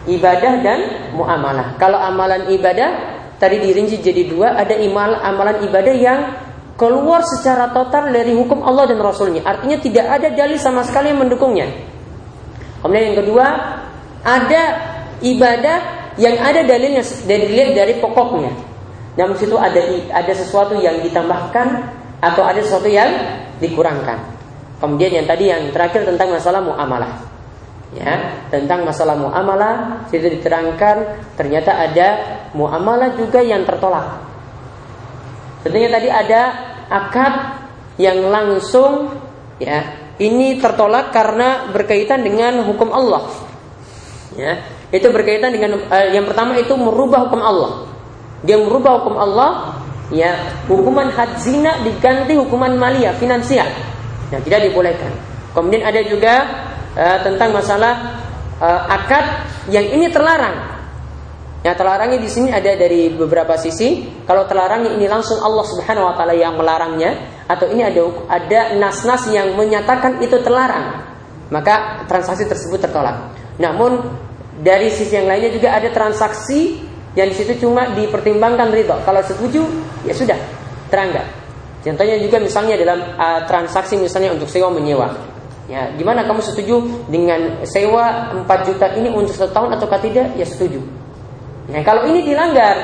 [0.06, 0.80] ibadah dan
[1.12, 1.74] muamalah.
[1.76, 6.20] Kalau amalan ibadah tadi dirinci jadi dua, ada imal, amalan ibadah yang
[6.78, 9.42] keluar secara total dari hukum Allah dan Rasulnya.
[9.42, 11.66] Artinya tidak ada dalil sama sekali yang mendukungnya.
[12.82, 13.46] Kemudian yang kedua,
[14.24, 14.62] ada
[15.20, 15.78] ibadah
[16.16, 18.52] yang ada dalilnya dari dilihat dari pokoknya.
[19.14, 19.78] Namun situ ada
[20.10, 21.66] ada sesuatu yang ditambahkan
[22.18, 23.10] atau ada sesuatu yang
[23.62, 24.18] dikurangkan.
[24.82, 27.30] Kemudian yang tadi yang terakhir tentang masalah muamalah.
[27.94, 32.08] Ya, tentang masalah muamalah situ diterangkan ternyata ada
[32.50, 34.18] muamalah juga yang tertolak.
[35.62, 36.42] Tentunya tadi ada
[36.90, 37.34] akad
[38.02, 39.14] yang langsung
[39.62, 43.43] ya ini tertolak karena berkaitan dengan hukum Allah.
[44.34, 47.86] Ya, itu berkaitan dengan uh, yang pertama itu merubah hukum Allah.
[48.42, 49.78] Dia merubah hukum Allah,
[50.10, 50.34] ya
[50.66, 53.66] hukuman had zina diganti hukuman malia finansial.
[54.34, 55.14] Nah, tidak dibolehkan.
[55.54, 56.34] Kemudian ada juga
[56.98, 57.94] uh, tentang masalah
[58.58, 60.74] uh, akad yang ini terlarang.
[61.64, 64.04] Ya terlarangnya di sini ada dari beberapa sisi.
[64.28, 67.16] Kalau terlarangnya ini langsung Allah Subhanahu wa taala yang melarangnya
[67.48, 71.00] atau ini ada ada nas-nas yang menyatakan itu terlarang,
[71.48, 73.32] maka transaksi tersebut tertolak.
[73.56, 73.96] Namun
[74.62, 76.78] dari sisi yang lainnya juga ada transaksi
[77.14, 78.98] yang di situ cuma dipertimbangkan ridho.
[79.06, 79.62] Kalau setuju
[80.06, 80.38] ya sudah
[80.90, 81.22] terangga.
[81.84, 85.14] Contohnya juga misalnya dalam uh, transaksi misalnya untuk sewa menyewa.
[85.64, 90.36] Ya, gimana kamu setuju dengan sewa 4 juta ini untuk satu tahun atau tidak?
[90.36, 90.80] Ya setuju.
[91.72, 92.76] Nah, kalau ini dilanggar,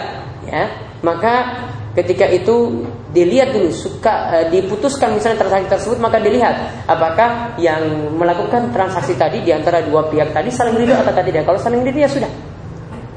[0.48, 0.64] ya,
[1.04, 1.60] maka
[1.94, 7.82] ketika itu dilihat dulu suka e, diputuskan misalnya transaksi tersebut maka dilihat apakah yang
[8.14, 11.42] melakukan transaksi tadi di antara dua pihak tadi saling ridho atau tidak.
[11.42, 12.30] Kalau saling ridho ya sudah.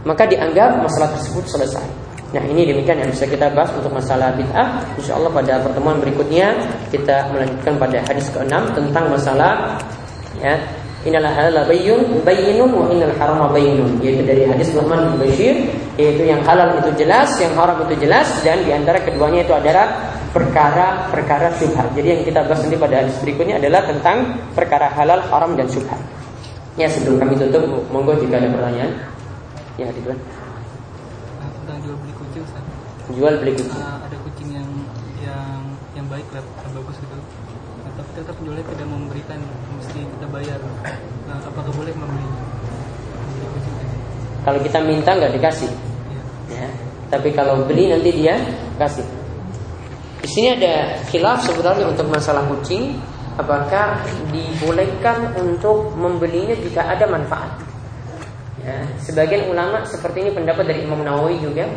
[0.03, 1.85] Maka dianggap masalah tersebut selesai.
[2.33, 4.81] Nah ini demikian yang bisa kita bahas untuk masalah bid'ah.
[4.97, 6.49] Insya Allah pada pertemuan berikutnya
[6.89, 9.77] kita melanjutkan pada hadis ke-6 tentang masalah
[10.41, 10.57] ya
[11.03, 15.55] Inilah halal bayyun bayyinun wa innal harama bayyinun yaitu dari hadis Nu'man bin Bashir
[15.99, 20.15] yaitu yang halal itu jelas, yang haram itu jelas dan di antara keduanya itu adalah
[20.31, 21.91] perkara-perkara syubhat.
[21.93, 24.17] Jadi yang kita bahas nanti pada hadis berikutnya adalah tentang
[24.55, 25.99] perkara halal, haram dan syubhat.
[26.73, 28.91] Ya sebelum kami tutup, monggo jika ada pertanyaan.
[29.77, 30.17] Ya, Ridwan.
[30.17, 32.63] Tentang jual beli kucing, Ustaz.
[33.13, 33.77] Jual beli kucing.
[33.77, 34.69] Uh, ada kucing yang
[35.21, 35.61] yang
[35.93, 36.41] yang baik lah.
[38.13, 39.39] Tetap penjualnya tidak memberikan
[39.73, 40.59] mesti kita bayar.
[41.25, 42.27] Nah, apakah boleh membeli?
[44.43, 45.71] Kalau kita minta nggak dikasih.
[46.13, 46.21] Ya.
[46.61, 46.69] Ya.
[47.09, 48.37] Tapi kalau beli nanti dia
[48.77, 49.05] kasih.
[50.23, 52.95] Di sini ada khilaf sebenarnya untuk masalah kucing,
[53.35, 53.99] apakah
[54.29, 57.59] dibolehkan untuk membelinya jika ada manfaat.
[58.63, 61.67] Ya, sebagian ulama seperti ini pendapat dari Imam Nawawi juga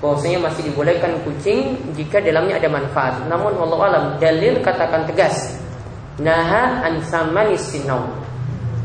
[0.00, 3.24] bahwasanya masih dibolehkan kucing jika dalamnya ada manfaat.
[3.28, 5.56] Namun Allah alam dalil katakan tegas
[6.20, 8.04] naha an samanis sinau.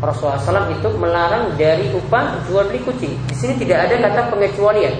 [0.01, 3.13] Rasulullah SAW itu melarang dari upah jual beli kucing.
[3.29, 4.95] Di sini tidak ada kata pengecualian.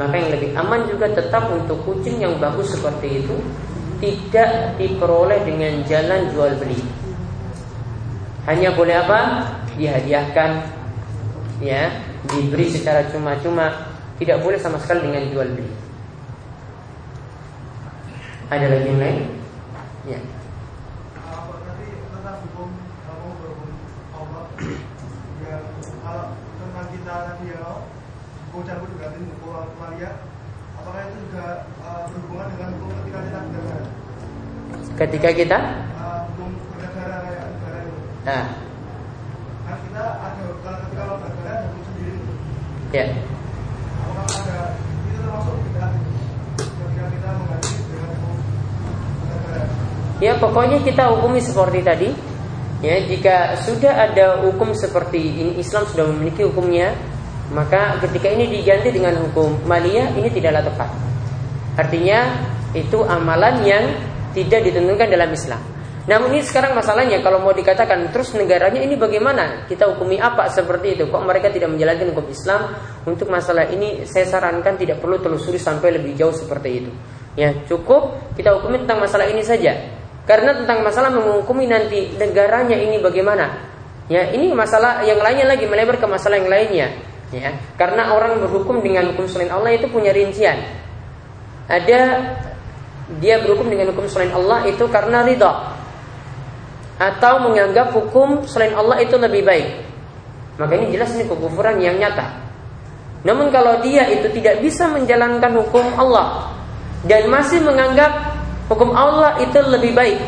[0.00, 3.36] Maka yang lebih aman juga tetap untuk kucing yang bagus seperti itu
[3.98, 6.80] tidak diperoleh dengan jalan jual beli.
[8.46, 9.20] Hanya boleh apa?
[9.76, 10.50] Dihadiahkan,
[11.60, 11.92] ya,
[12.32, 13.87] diberi secara cuma-cuma.
[14.18, 15.74] Tidak boleh sama sekali dengan jual beli.
[18.50, 19.18] Ada lagi yang lain?
[20.08, 20.18] Ya.
[22.38, 22.70] Hukum
[23.40, 23.70] berhukum
[24.14, 24.44] Allah
[25.48, 25.64] yang
[26.02, 26.26] kalau
[26.58, 27.60] tentang kita tadi ya
[28.48, 30.10] hukum cabut juga ini hukum Maria
[30.80, 31.46] apakah itu juga
[31.84, 33.84] uh, berhubungan dengan hukum ketika kita bernegara
[34.98, 35.58] Ketika kita
[36.00, 38.44] uh, hukum bernegara kayak negara itu Nah,
[39.68, 42.16] kan kita ada kalau ketika lo bernegara ada hukum sendiri
[42.92, 43.04] ya.
[44.00, 44.58] apakah ada
[45.06, 45.90] itu termasuk tidak
[46.56, 48.36] ketika kita mengganti dengan hukum
[49.22, 49.62] bernegara
[50.18, 52.10] Ya pokoknya kita hukumi seperti tadi.
[52.82, 56.94] Ya jika sudah ada hukum seperti ini Islam sudah memiliki hukumnya
[57.50, 60.90] Maka ketika ini diganti dengan hukum maliyah Ini tidaklah tepat.
[61.74, 62.38] Artinya
[62.78, 63.82] itu amalan yang
[64.30, 65.58] tidak ditentukan dalam Islam.
[66.06, 69.66] Namun ini sekarang masalahnya Kalau mau dikatakan terus negaranya ini bagaimana?
[69.66, 71.10] Kita hukumi apa seperti itu?
[71.10, 72.78] Kok mereka tidak menjalankan hukum Islam?
[73.06, 76.90] Untuk masalah ini saya sarankan tidak perlu telusuri sampai lebih jauh seperti itu.
[77.34, 79.97] Ya cukup kita hukumi tentang masalah ini saja
[80.28, 83.64] karena tentang masalah menghukumi nanti negaranya ini bagaimana.
[84.12, 86.92] Ya, ini masalah yang lainnya lagi melebar ke masalah yang lainnya.
[87.32, 90.60] Ya, karena orang berhukum dengan hukum selain Allah itu punya rincian.
[91.68, 92.00] Ada
[93.16, 95.80] dia berhukum dengan hukum selain Allah itu karena ridha.
[96.98, 99.68] atau menganggap hukum selain Allah itu lebih baik.
[100.58, 102.26] Maka ini jelas ini kekufuran yang nyata.
[103.22, 106.50] Namun kalau dia itu tidak bisa menjalankan hukum Allah
[107.06, 108.27] dan masih menganggap
[108.68, 110.18] hukum Allah itu lebih baik,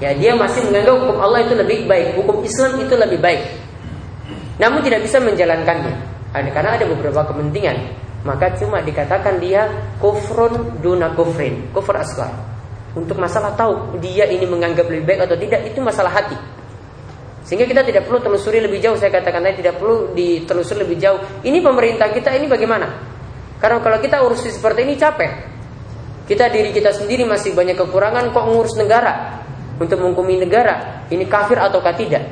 [0.00, 3.42] ya dia masih menganggap hukum Allah itu lebih baik, hukum Islam itu lebih baik.
[4.56, 6.16] Namun tidak bisa menjalankannya.
[6.36, 7.76] Karena ada beberapa kepentingan,
[8.24, 9.68] maka cuma dikatakan dia
[10.00, 12.28] kufrun duna kufrin, kufur asghar.
[12.96, 16.36] Untuk masalah tahu dia ini menganggap lebih baik atau tidak itu masalah hati.
[17.46, 18.98] Sehingga kita tidak perlu telusuri lebih jauh.
[18.98, 21.20] Saya katakan tadi tidak perlu ditelusuri lebih jauh.
[21.46, 22.90] Ini pemerintah kita ini bagaimana?
[23.62, 25.55] Karena kalau kita urusi seperti ini capek.
[26.26, 29.40] Kita diri kita sendiri masih banyak kekurangan kok ngurus negara
[29.78, 32.22] untuk menghukumi negara ini kafir ataukah tidak?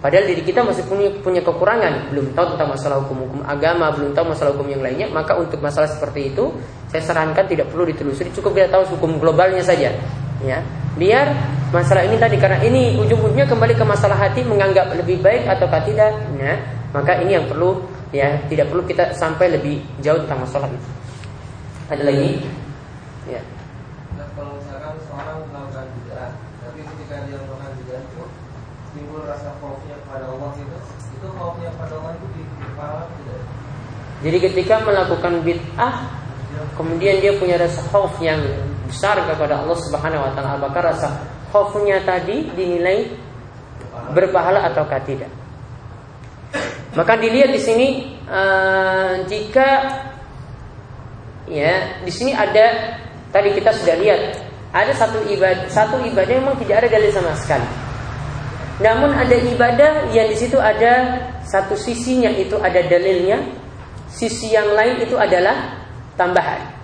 [0.00, 4.32] Padahal diri kita masih punya punya kekurangan, belum tahu tentang masalah hukum-hukum agama, belum tahu
[4.32, 5.12] masalah hukum yang lainnya.
[5.12, 6.56] Maka untuk masalah seperti itu,
[6.88, 9.92] saya sarankan tidak perlu ditelusuri, cukup kita tahu hukum globalnya saja.
[10.40, 10.64] Ya,
[10.96, 11.36] biar
[11.70, 16.10] masalah ini tadi karena ini ujung-ujungnya kembali ke masalah hati menganggap lebih baik ataukah tidak
[16.34, 16.58] ya
[16.90, 17.78] maka ini yang perlu
[18.10, 20.88] ya tidak perlu kita sampai lebih jauh tentang masalah itu
[21.86, 22.42] ada lagi
[23.30, 23.42] ya
[24.18, 28.22] nah, kalau misalkan seorang melakukan bid'ah tapi ketika dia melakukan bid'ah itu
[28.90, 30.76] timbul rasa khaufnya kepada Allah itu
[31.14, 33.42] itu khaufnya kepada Allah itu di tidak
[34.20, 35.94] jadi ketika melakukan bid'ah
[36.74, 38.40] kemudian dia punya rasa khauf yang
[38.90, 40.58] besar kepada Allah Subhanahu wa taala.
[40.58, 41.08] Apakah rasa
[41.54, 43.06] khaufnya tadi dinilai
[44.10, 45.30] berpahala ataukah tidak?
[46.98, 47.88] Maka dilihat di sini
[48.26, 49.68] uh, jika
[51.46, 52.98] ya di sini ada
[53.30, 54.20] tadi kita sudah lihat
[54.70, 57.68] ada satu ibadah satu ibadah yang memang tidak ada dalil sama sekali
[58.80, 63.42] namun ada ibadah yang di situ ada satu sisinya itu ada dalilnya
[64.10, 66.80] sisi yang lain itu adalah tambahan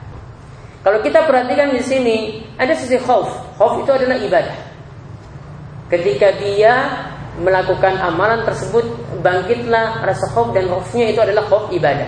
[0.87, 2.17] kalau kita perhatikan di sini
[2.55, 3.27] ada sisi khauf.
[3.59, 4.55] Khauf itu adalah ibadah.
[5.91, 6.75] Ketika dia
[7.43, 8.87] melakukan amalan tersebut
[9.19, 12.07] bangkitlah rasa khauf dan khaufnya itu adalah khauf ibadah.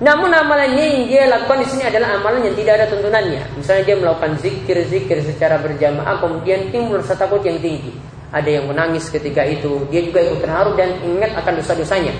[0.00, 3.42] Namun amalannya yang dia lakukan di sini adalah amalan yang tidak ada tuntunannya.
[3.60, 7.92] Misalnya dia melakukan zikir-zikir secara berjamaah kemudian timbul rasa takut yang tinggi.
[8.32, 12.14] Ada yang menangis ketika itu, dia juga ikut terharu dan ingat akan dosa-dosanya.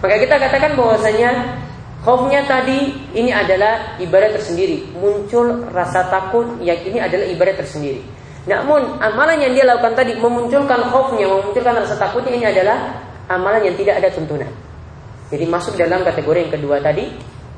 [0.00, 1.30] Maka kita katakan bahwasanya
[1.98, 4.86] Khaufnya tadi ini adalah ibadah tersendiri.
[4.94, 8.00] Muncul rasa takut yang ini adalah ibadah tersendiri.
[8.46, 13.76] Namun amalan yang dia lakukan tadi memunculkan khaufnya, memunculkan rasa takutnya ini adalah amalan yang
[13.76, 14.48] tidak ada tuntunan.
[15.28, 17.04] Jadi masuk dalam kategori yang kedua tadi.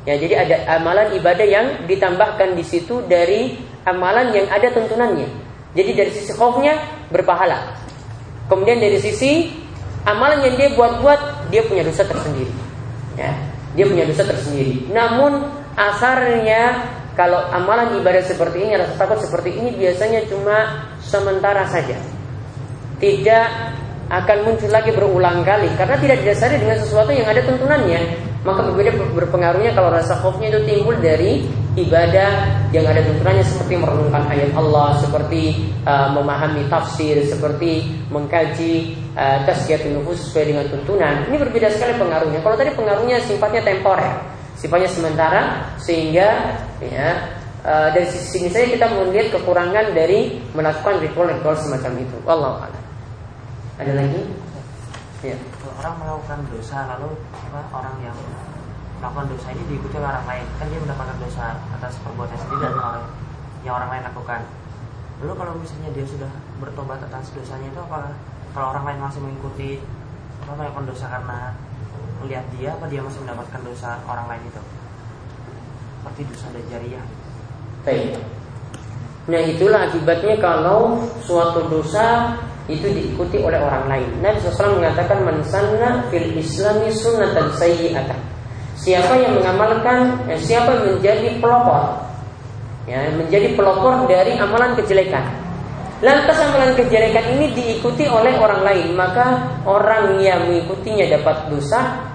[0.08, 5.28] Ya, jadi ada amalan ibadah yang ditambahkan di situ dari amalan yang ada tuntunannya.
[5.76, 6.74] Jadi dari sisi khaufnya
[7.12, 7.76] berpahala.
[8.48, 9.52] Kemudian dari sisi
[10.02, 12.50] amalan yang dia buat-buat dia punya dosa tersendiri.
[13.14, 13.30] Ya.
[13.78, 14.90] Dia punya dosa tersendiri.
[14.90, 15.46] Namun
[15.78, 22.00] asarnya kalau amalan ibadah seperti ini, rasa takut seperti ini biasanya cuma sementara saja.
[22.96, 23.48] Tidak
[24.10, 28.96] akan muncul lagi berulang kali karena tidak didasari dengan sesuatu yang ada tuntunannya maka berbeda
[29.12, 31.44] berpengaruhnya kalau rasa khaufnya itu timbul dari
[31.76, 39.44] ibadah yang ada tuntunannya seperti merenungkan ayat Allah, seperti uh, memahami tafsir, seperti mengkaji uh,
[39.44, 41.14] tazkiyatun nufus sesuai dengan tuntunan.
[41.28, 42.40] Ini berbeda sekali pengaruhnya.
[42.40, 44.24] Kalau tadi pengaruhnya sifatnya temporer,
[44.56, 45.40] sifatnya sementara
[45.76, 47.08] sehingga ya
[47.60, 52.16] uh, dari sisi ini saja kita melihat kekurangan dari melakukan ritual-ritual semacam itu.
[52.24, 52.79] Wallahu a'lam.
[53.80, 54.20] Ada lagi?
[55.24, 55.36] Ya
[55.80, 57.16] orang melakukan dosa lalu
[57.48, 58.16] apa orang yang
[59.00, 60.46] melakukan dosa ini diikuti oleh orang lain.
[60.60, 63.04] Kan dia mendapatkan dosa atas perbuatan sendiri dan orang
[63.64, 64.40] yang orang lain lakukan.
[65.24, 66.28] Lalu kalau misalnya dia sudah
[66.60, 68.12] bertobat atas dosanya itu apa
[68.52, 69.80] kalau orang lain masih mengikuti
[70.44, 71.38] apa melakukan dosa karena
[72.20, 74.62] melihat dia apa dia masih mendapatkan dosa orang lain itu?
[76.04, 77.06] Seperti dosa dan jariah.
[77.88, 78.20] Baik.
[79.24, 82.36] Nah itulah akibatnya kalau suatu dosa
[82.70, 84.08] itu diikuti oleh orang lain.
[84.22, 88.20] Nabi SAW mengatakan mansanna fil islami sunnatan sayyi'atan.
[88.80, 92.00] Siapa yang mengamalkan, ya, siapa yang menjadi pelopor,
[92.88, 95.36] ya, menjadi pelopor dari amalan kejelekan.
[96.00, 102.08] Lantas amalan kejelekan ini diikuti oleh orang lain, maka orang yang mengikutinya dapat dosa.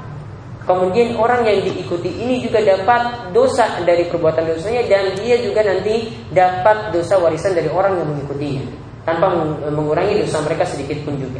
[0.66, 6.10] Kemudian orang yang diikuti ini juga dapat dosa dari perbuatan dosanya dan dia juga nanti
[6.34, 9.30] dapat dosa warisan dari orang yang mengikutinya tanpa
[9.70, 11.40] mengurangi dosa mereka sedikit pun juga.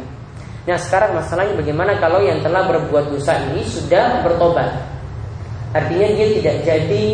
[0.66, 4.70] Nah sekarang masalahnya bagaimana kalau yang telah berbuat dosa ini sudah bertobat?
[5.74, 7.04] Artinya dia tidak jadi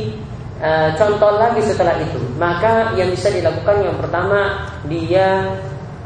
[0.60, 2.20] e, contoh lagi setelah itu.
[2.36, 5.52] Maka yang bisa dilakukan yang pertama Dia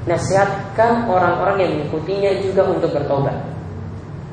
[0.07, 3.35] nasihatkan orang-orang yang mengikutinya juga untuk bertobat.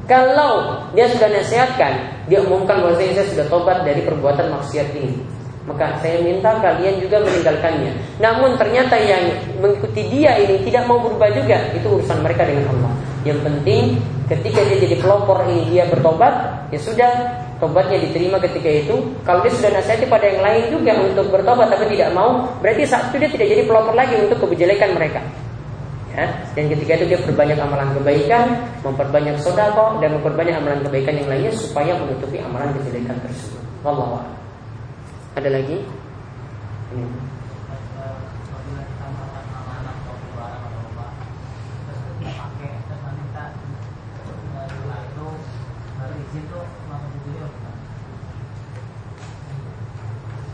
[0.03, 5.95] Kalau dia sudah nasihatkan Dia umumkan bahwa saya sudah tobat dari perbuatan maksiat ini maka
[6.03, 7.91] saya minta kalian juga meninggalkannya.
[8.19, 9.23] Namun ternyata yang
[9.63, 12.93] mengikuti dia ini tidak mau berubah juga, itu urusan mereka dengan Allah.
[13.23, 13.83] Yang penting
[14.27, 17.11] ketika dia jadi pelopor ini dia bertobat, ya sudah
[17.63, 18.95] tobatnya diterima ketika itu.
[19.23, 23.07] Kalau dia sudah nasihati pada yang lain juga untuk bertobat tapi tidak mau, berarti saat
[23.11, 25.23] itu dia tidak jadi pelopor lagi untuk kejelekan mereka.
[26.13, 28.45] Ya, dan ketika itu dia berbanyak amalan kebaikan,
[28.85, 33.63] memperbanyak sodako dan memperbanyak amalan kebaikan yang lainnya supaya menutupi amalan kejelekan tersebut.
[33.81, 34.42] Wallahu
[35.33, 35.77] Ada lagi?
[36.93, 37.33] Ini.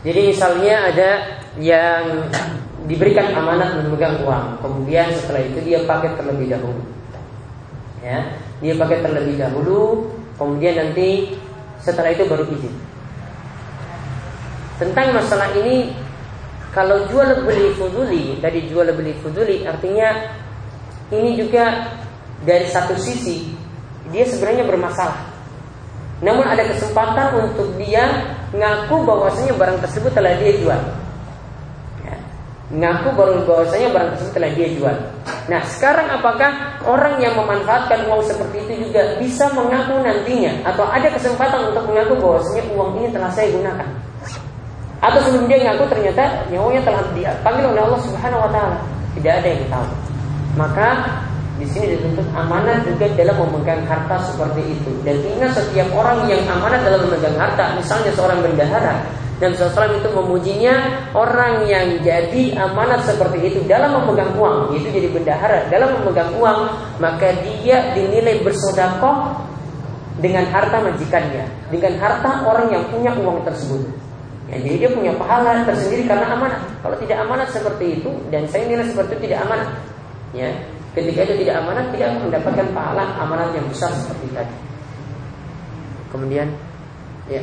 [0.00, 1.10] Jadi misalnya ada
[1.60, 2.24] yang
[2.88, 6.80] diberikan amanat memegang uang, kemudian setelah itu dia pakai terlebih dahulu.
[8.00, 8.32] Ya,
[8.64, 10.08] dia pakai terlebih dahulu,
[10.40, 11.36] kemudian nanti
[11.84, 12.89] setelah itu baru izin.
[14.80, 15.92] Tentang masalah ini
[16.72, 20.32] kalau jual beli fuduli, dari jual beli fuduli artinya
[21.12, 21.92] ini juga
[22.40, 23.52] dari satu sisi
[24.08, 25.28] dia sebenarnya bermasalah.
[26.24, 30.80] Namun ada kesempatan untuk dia ngaku bahwasanya barang tersebut telah dia jual
[32.70, 34.96] ngaku baru bahwasanya barang tersebut telah dia jual.
[35.50, 41.10] Nah, sekarang apakah orang yang memanfaatkan uang seperti itu juga bisa mengaku nantinya atau ada
[41.10, 43.88] kesempatan untuk mengaku bahwasanya uang ini telah saya gunakan?
[45.00, 48.78] Atau sebelum dia ngaku ternyata nyawanya telah dia panggil oleh Allah Subhanahu wa taala.
[49.16, 49.88] Tidak ada yang tahu.
[50.60, 50.88] Maka
[51.60, 54.92] di sini dituntut amanah juga dalam memegang harta seperti itu.
[55.04, 59.04] Dan ingat setiap orang yang amanah dalam memegang harta, misalnya seorang bendahara,
[59.40, 60.74] dan SAW itu memujinya
[61.16, 66.60] orang yang jadi amanat seperti itu dalam memegang uang, itu jadi bendahara dalam memegang uang,
[66.96, 69.36] maka dia dinilai bersodakoh
[70.20, 74.09] dengan harta majikannya, dengan harta orang yang punya uang tersebut.
[74.50, 76.58] Ya, jadi dia punya pahala tersendiri karena amanat.
[76.82, 79.68] Kalau tidak amanat seperti itu, dan saya nilai seperti itu tidak amanat.
[80.34, 80.50] Ya,
[80.98, 84.56] ketika itu tidak amanat, tidak mendapatkan pahala amanat yang besar seperti tadi.
[86.10, 86.50] Kemudian,
[87.30, 87.42] ya.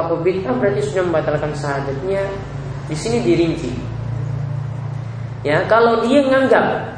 [0.00, 2.24] Pelaku bid'ah berarti sudah membatalkan syahadatnya?
[2.88, 3.68] Di sini dirinci.
[5.44, 6.96] Ya, kalau dia menganggap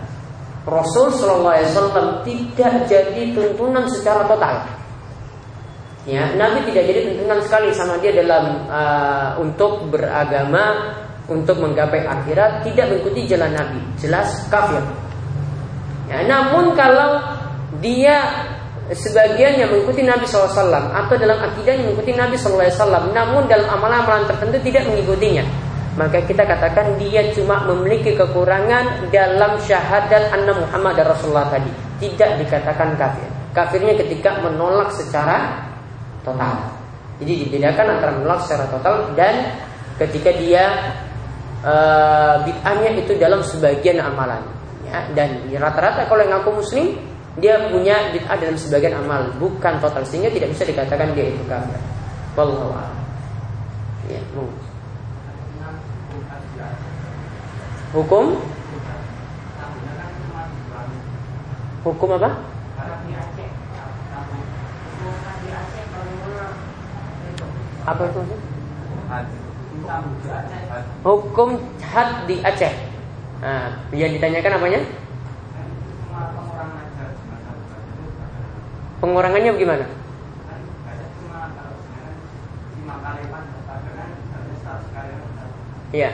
[0.62, 4.62] Rasul Shallallahu Alaihi Wasallam tidak jadi tuntunan secara total.
[6.06, 10.94] Ya, Nabi tidak jadi tuntunan sekali sama dia dalam uh, untuk beragama,
[11.26, 14.82] untuk menggapai akhirat, tidak mengikuti jalan Nabi, jelas kafir.
[16.06, 17.22] Ya, namun kalau
[17.82, 18.22] dia
[18.90, 24.58] sebagian yang mengikuti Nabi SAW atau dalam akidahnya mengikuti Nabi SAW, namun dalam amalan-amalan tertentu
[24.66, 25.46] tidak mengikutinya,
[25.94, 31.70] maka kita katakan dia cuma memiliki kekurangan dalam syahadat anna Muhammad dan Rasulullah tadi,
[32.02, 33.28] tidak dikatakan kafir.
[33.52, 35.68] Kafirnya ketika menolak secara
[36.26, 36.74] total.
[37.22, 39.52] Jadi dibedakan antara menolak secara total dan
[40.00, 40.64] ketika dia
[41.62, 44.42] uh, bid'ahnya itu dalam sebagian amalan.
[44.88, 46.98] Ya, dan rata-rata kalau yang ngaku muslim
[47.40, 51.80] dia punya bid'ah dalam sebagian amal, bukan total sehingga tidak bisa dikatakan dia itu kafir.
[52.36, 52.76] Wallahu
[54.10, 54.20] Ya,
[57.92, 58.40] Hukum?
[61.84, 62.30] Hukum apa?
[67.82, 68.22] Apa itu?
[71.02, 71.48] Hukum
[71.82, 72.72] had di Aceh.
[73.42, 74.80] Nah, yang ditanyakan apanya?
[79.02, 79.84] Pengurangannya bagaimana?
[85.90, 86.10] Iya.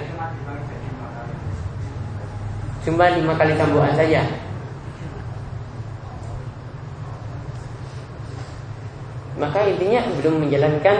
[2.88, 4.24] Cuma lima kali tambuhan saja.
[9.36, 10.96] Maka intinya belum menjalankan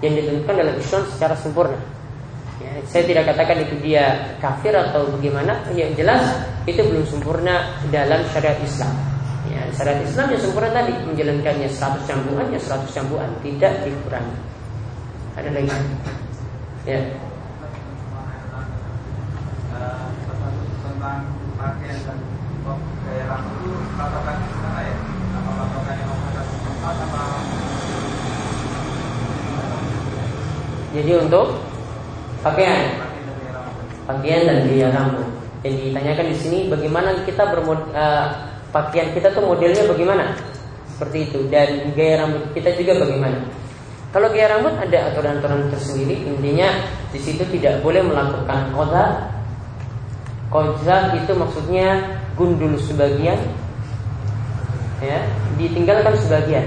[0.00, 1.78] yang ditentukan dalam Islam secara sempurna.
[2.64, 5.68] Ya, saya tidak katakan itu dia kafir atau bagaimana.
[5.76, 6.24] Yang jelas
[6.64, 9.13] itu belum sempurna dalam syariat Islam.
[9.74, 14.38] Ya, syariat Islam yang sempurna tadi menjalankannya 100 cambuan ya 100 cambuan tidak dikurangi.
[15.34, 15.74] Ada lagi?
[16.86, 17.02] Ya.
[20.78, 21.26] tentang
[21.58, 22.74] pakaian dan itu
[23.98, 24.94] patokan mana ya?
[25.42, 26.10] Apa yang
[26.94, 27.22] apa?
[30.94, 31.46] Jadi untuk
[32.46, 32.78] pakaian,
[34.06, 35.26] pakaian dan gaya rambut.
[35.66, 40.34] Yang ditanyakan di sini bagaimana kita bermod, uh, pakaian kita tuh modelnya bagaimana
[40.90, 43.38] seperti itu dan gaya rambut kita juga bagaimana
[44.14, 46.22] Kalau gaya rambut ada aturan-aturan tersendiri.
[46.22, 46.70] Intinya
[47.10, 49.26] di situ tidak boleh melakukan koda.
[50.54, 53.34] Koda itu maksudnya gundul sebagian,
[55.02, 55.18] ya,
[55.58, 56.62] ditinggalkan sebagian.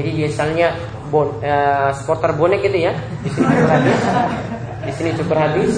[0.00, 0.80] Jadi biasanya
[1.12, 4.00] bon, uh, supporter bonek gitu ya, di sini cukur habis,
[4.80, 5.72] di sini cukur habis,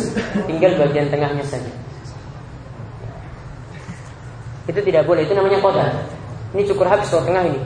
[0.47, 1.82] tinggal bagian tengahnya saja.
[4.71, 5.87] Itu tidak boleh, itu namanya koda.
[6.55, 7.61] Ini cukur habis kalau tengah ini.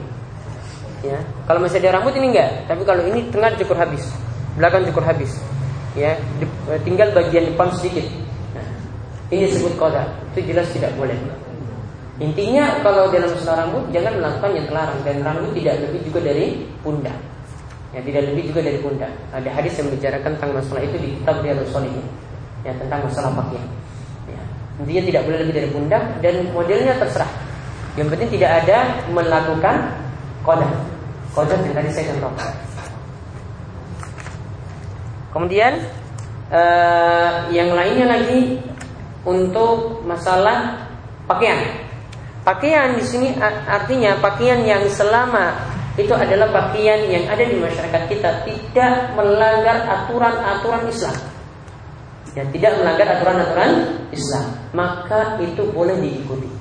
[1.05, 4.03] Ya, kalau masih ada rambut ini enggak, tapi kalau ini tengah cukur habis,
[4.57, 5.37] belakang cukur habis.
[5.93, 6.17] Ya,
[6.73, 8.05] eh, tinggal bagian depan sedikit.
[8.57, 8.65] Nah,
[9.29, 10.09] ini disebut koda.
[10.33, 11.17] Itu jelas tidak boleh.
[12.17, 16.65] Intinya kalau dalam masalah rambut jangan melakukan yang terlarang dan rambut tidak lebih juga dari
[16.81, 17.19] pundak.
[17.93, 19.13] Ya, tidak lebih juga dari pundak.
[19.37, 22.07] Ada hadis yang membicarakan tentang masalah itu di kitab Riyadhus Shalihin.
[22.65, 23.69] Ya, tentang masalah pakaian.
[24.77, 27.31] Intinya tidak boleh lebih dari pundak dan modelnya terserah.
[27.97, 29.77] Yang penting tidak ada melakukan
[30.45, 30.73] kodak.
[31.33, 32.49] Kodak yang tadi saya contohkan.
[35.33, 35.73] Kemudian
[36.53, 38.61] eh, yang lainnya lagi
[39.25, 40.89] untuk masalah
[41.25, 41.85] pakaian.
[42.47, 43.29] Pakaian di sini
[43.67, 45.57] artinya pakaian yang selama
[45.97, 51.36] itu adalah pakaian yang ada di masyarakat kita tidak melanggar aturan-aturan Islam.
[52.37, 53.71] Ya, tidak melanggar aturan-aturan
[54.13, 56.53] Islam, maka itu boleh diikuti.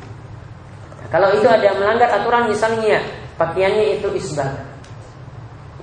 [1.03, 3.03] Nah, kalau itu ada melanggar aturan misalnya
[3.35, 4.55] pakaiannya itu isbal.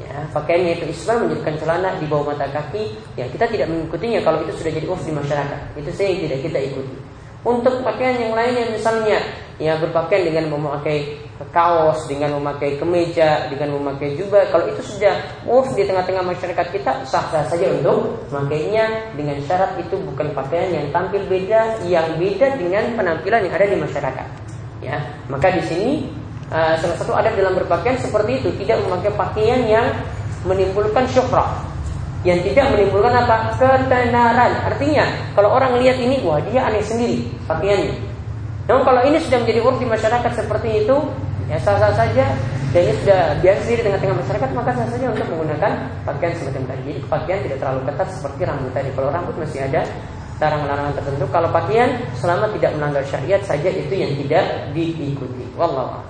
[0.00, 4.40] Ya, pakaiannya itu isbal menjadikan celana di bawah mata kaki, ya kita tidak mengikutinya kalau
[4.48, 5.60] itu sudah jadi urf di masyarakat.
[5.76, 6.96] Itu saya tidak kita ikuti.
[7.44, 9.20] Untuk pakaian yang lainnya misalnya
[9.60, 11.18] ya berpakaian dengan memakai
[11.50, 14.48] kaos, dengan memakai kemeja, dengan memakai jubah.
[14.54, 19.98] Kalau itu sudah urf di tengah-tengah masyarakat kita sah-sah saja untuk memakainya dengan syarat itu
[19.98, 24.26] bukan pakaian yang tampil beda, yang beda dengan penampilan yang ada di masyarakat.
[24.82, 24.98] Ya,
[25.30, 25.90] maka di sini
[26.50, 29.86] uh, salah satu adat dalam berpakaian seperti itu, tidak memakai pakaian yang
[30.42, 31.72] menimbulkan syukrah
[32.22, 34.62] yang tidak menimbulkan apa ketenaran.
[34.62, 38.11] Artinya kalau orang lihat ini wah dia aneh sendiri pakaiannya.
[38.70, 40.96] Namun kalau ini sudah menjadi uruf di masyarakat seperti itu
[41.50, 42.24] ya sah-sah saja
[42.72, 45.72] dan ini sudah biasa sendiri di tengah-tengah masyarakat maka sah saja untuk menggunakan
[46.08, 46.80] pakaian semacam tadi.
[46.88, 48.88] Jadi pakaian tidak terlalu ketat seperti rambut tadi.
[48.96, 49.82] Kalau rambut masih ada
[50.40, 51.24] larangan-larangan tertentu.
[51.30, 54.44] Kalau pakaian selama tidak melanggar syariat saja itu yang tidak
[54.74, 55.44] diikuti.
[55.54, 56.00] Wallahu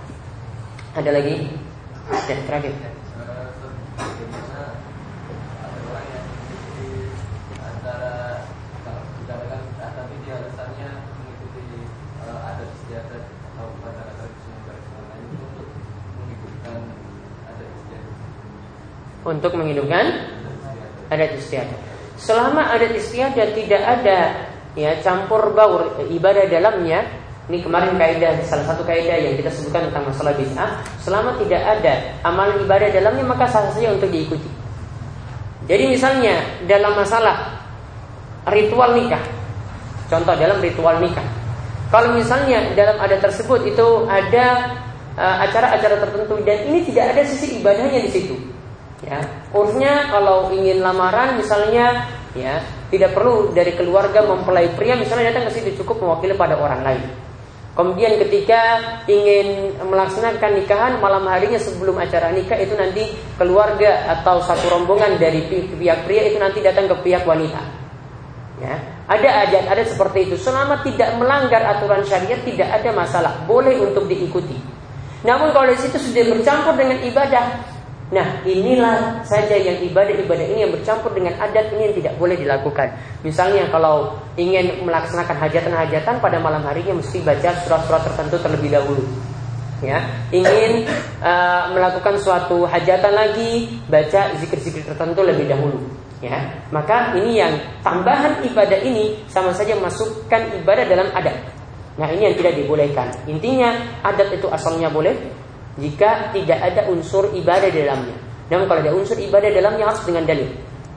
[0.93, 1.49] Ada lagi?
[2.29, 2.73] Ya, terakhir.
[19.33, 20.29] Untuk menghidupkan
[21.09, 21.81] adat istiadat.
[22.21, 27.09] Selama adat istiadat tidak ada ya campur baur ibadah dalamnya,
[27.51, 30.71] ini kemarin kaidah salah satu kaidah yang kita sebutkan tentang masalah bid'ah,
[31.03, 34.47] selama tidak ada amal ibadah dalamnya maka sah saja untuk diikuti.
[35.67, 37.59] Jadi misalnya dalam masalah
[38.51, 39.23] ritual nikah,
[40.11, 41.27] contoh dalam ritual nikah,
[41.91, 44.75] kalau misalnya dalam adat tersebut itu ada
[45.15, 48.35] uh, acara-acara tertentu dan ini tidak ada sisi ibadahnya di situ,
[49.03, 49.19] Ya,
[49.51, 52.07] urfnya kalau ingin lamaran misalnya
[52.39, 56.87] ya tidak perlu dari keluarga mempelai pria misalnya datang ke situ cukup mewakili pada orang
[56.87, 57.03] lain.
[57.73, 64.69] Kemudian ketika ingin melaksanakan nikahan malam harinya sebelum acara nikah itu nanti keluarga atau satu
[64.69, 67.65] rombongan dari pihak pria itu nanti datang ke pihak wanita.
[68.61, 68.77] Ya,
[69.09, 70.37] ada adat ada seperti itu.
[70.37, 74.55] Selama tidak melanggar aturan syariat tidak ada masalah, boleh untuk diikuti.
[75.25, 77.72] Namun kalau di situ sudah bercampur dengan ibadah,
[78.13, 82.93] Nah inilah saja yang ibadah-ibadah ini yang bercampur dengan adat ini yang tidak boleh dilakukan.
[83.25, 89.01] Misalnya kalau ingin melaksanakan hajatan-hajatan pada malam harinya mesti baca surat-surat tertentu terlebih dahulu.
[89.83, 89.99] Ya,
[90.31, 90.87] ingin
[91.25, 95.81] uh, melakukan suatu hajatan lagi baca zikir-zikir tertentu lebih dahulu.
[96.23, 97.51] Ya, maka ini yang
[97.83, 101.35] tambahan ibadah ini sama saja masukkan ibadah dalam adat.
[101.99, 103.11] Nah ini yang tidak dibolehkan.
[103.27, 103.75] Intinya
[104.07, 105.19] adat itu asalnya boleh,
[105.81, 108.17] jika tidak ada unsur ibadah di dalamnya.
[108.53, 110.49] Namun kalau ada unsur ibadah dalamnya harus dengan dalil.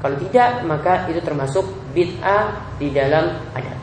[0.04, 1.66] Kalau tidak maka itu termasuk
[1.96, 3.80] bid'ah di dalam adat.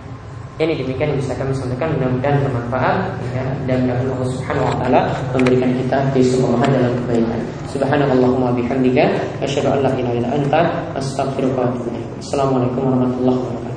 [0.61, 2.97] Ini demikian yang bisa kami sampaikan mudah-mudahan bermanfaat
[3.32, 5.01] ya, dan mudah Allah Subhanahu wa taala
[5.32, 7.40] memberikan kita keistimewaan dalam kebaikan.
[7.72, 9.05] Subhanallahumma bihamdika
[9.40, 10.61] asyhadu an la ilaha illa anta
[10.93, 11.99] astaghfiruka wa atubu.
[12.20, 13.71] Assalamualaikum warahmatullahi wabarakatuh.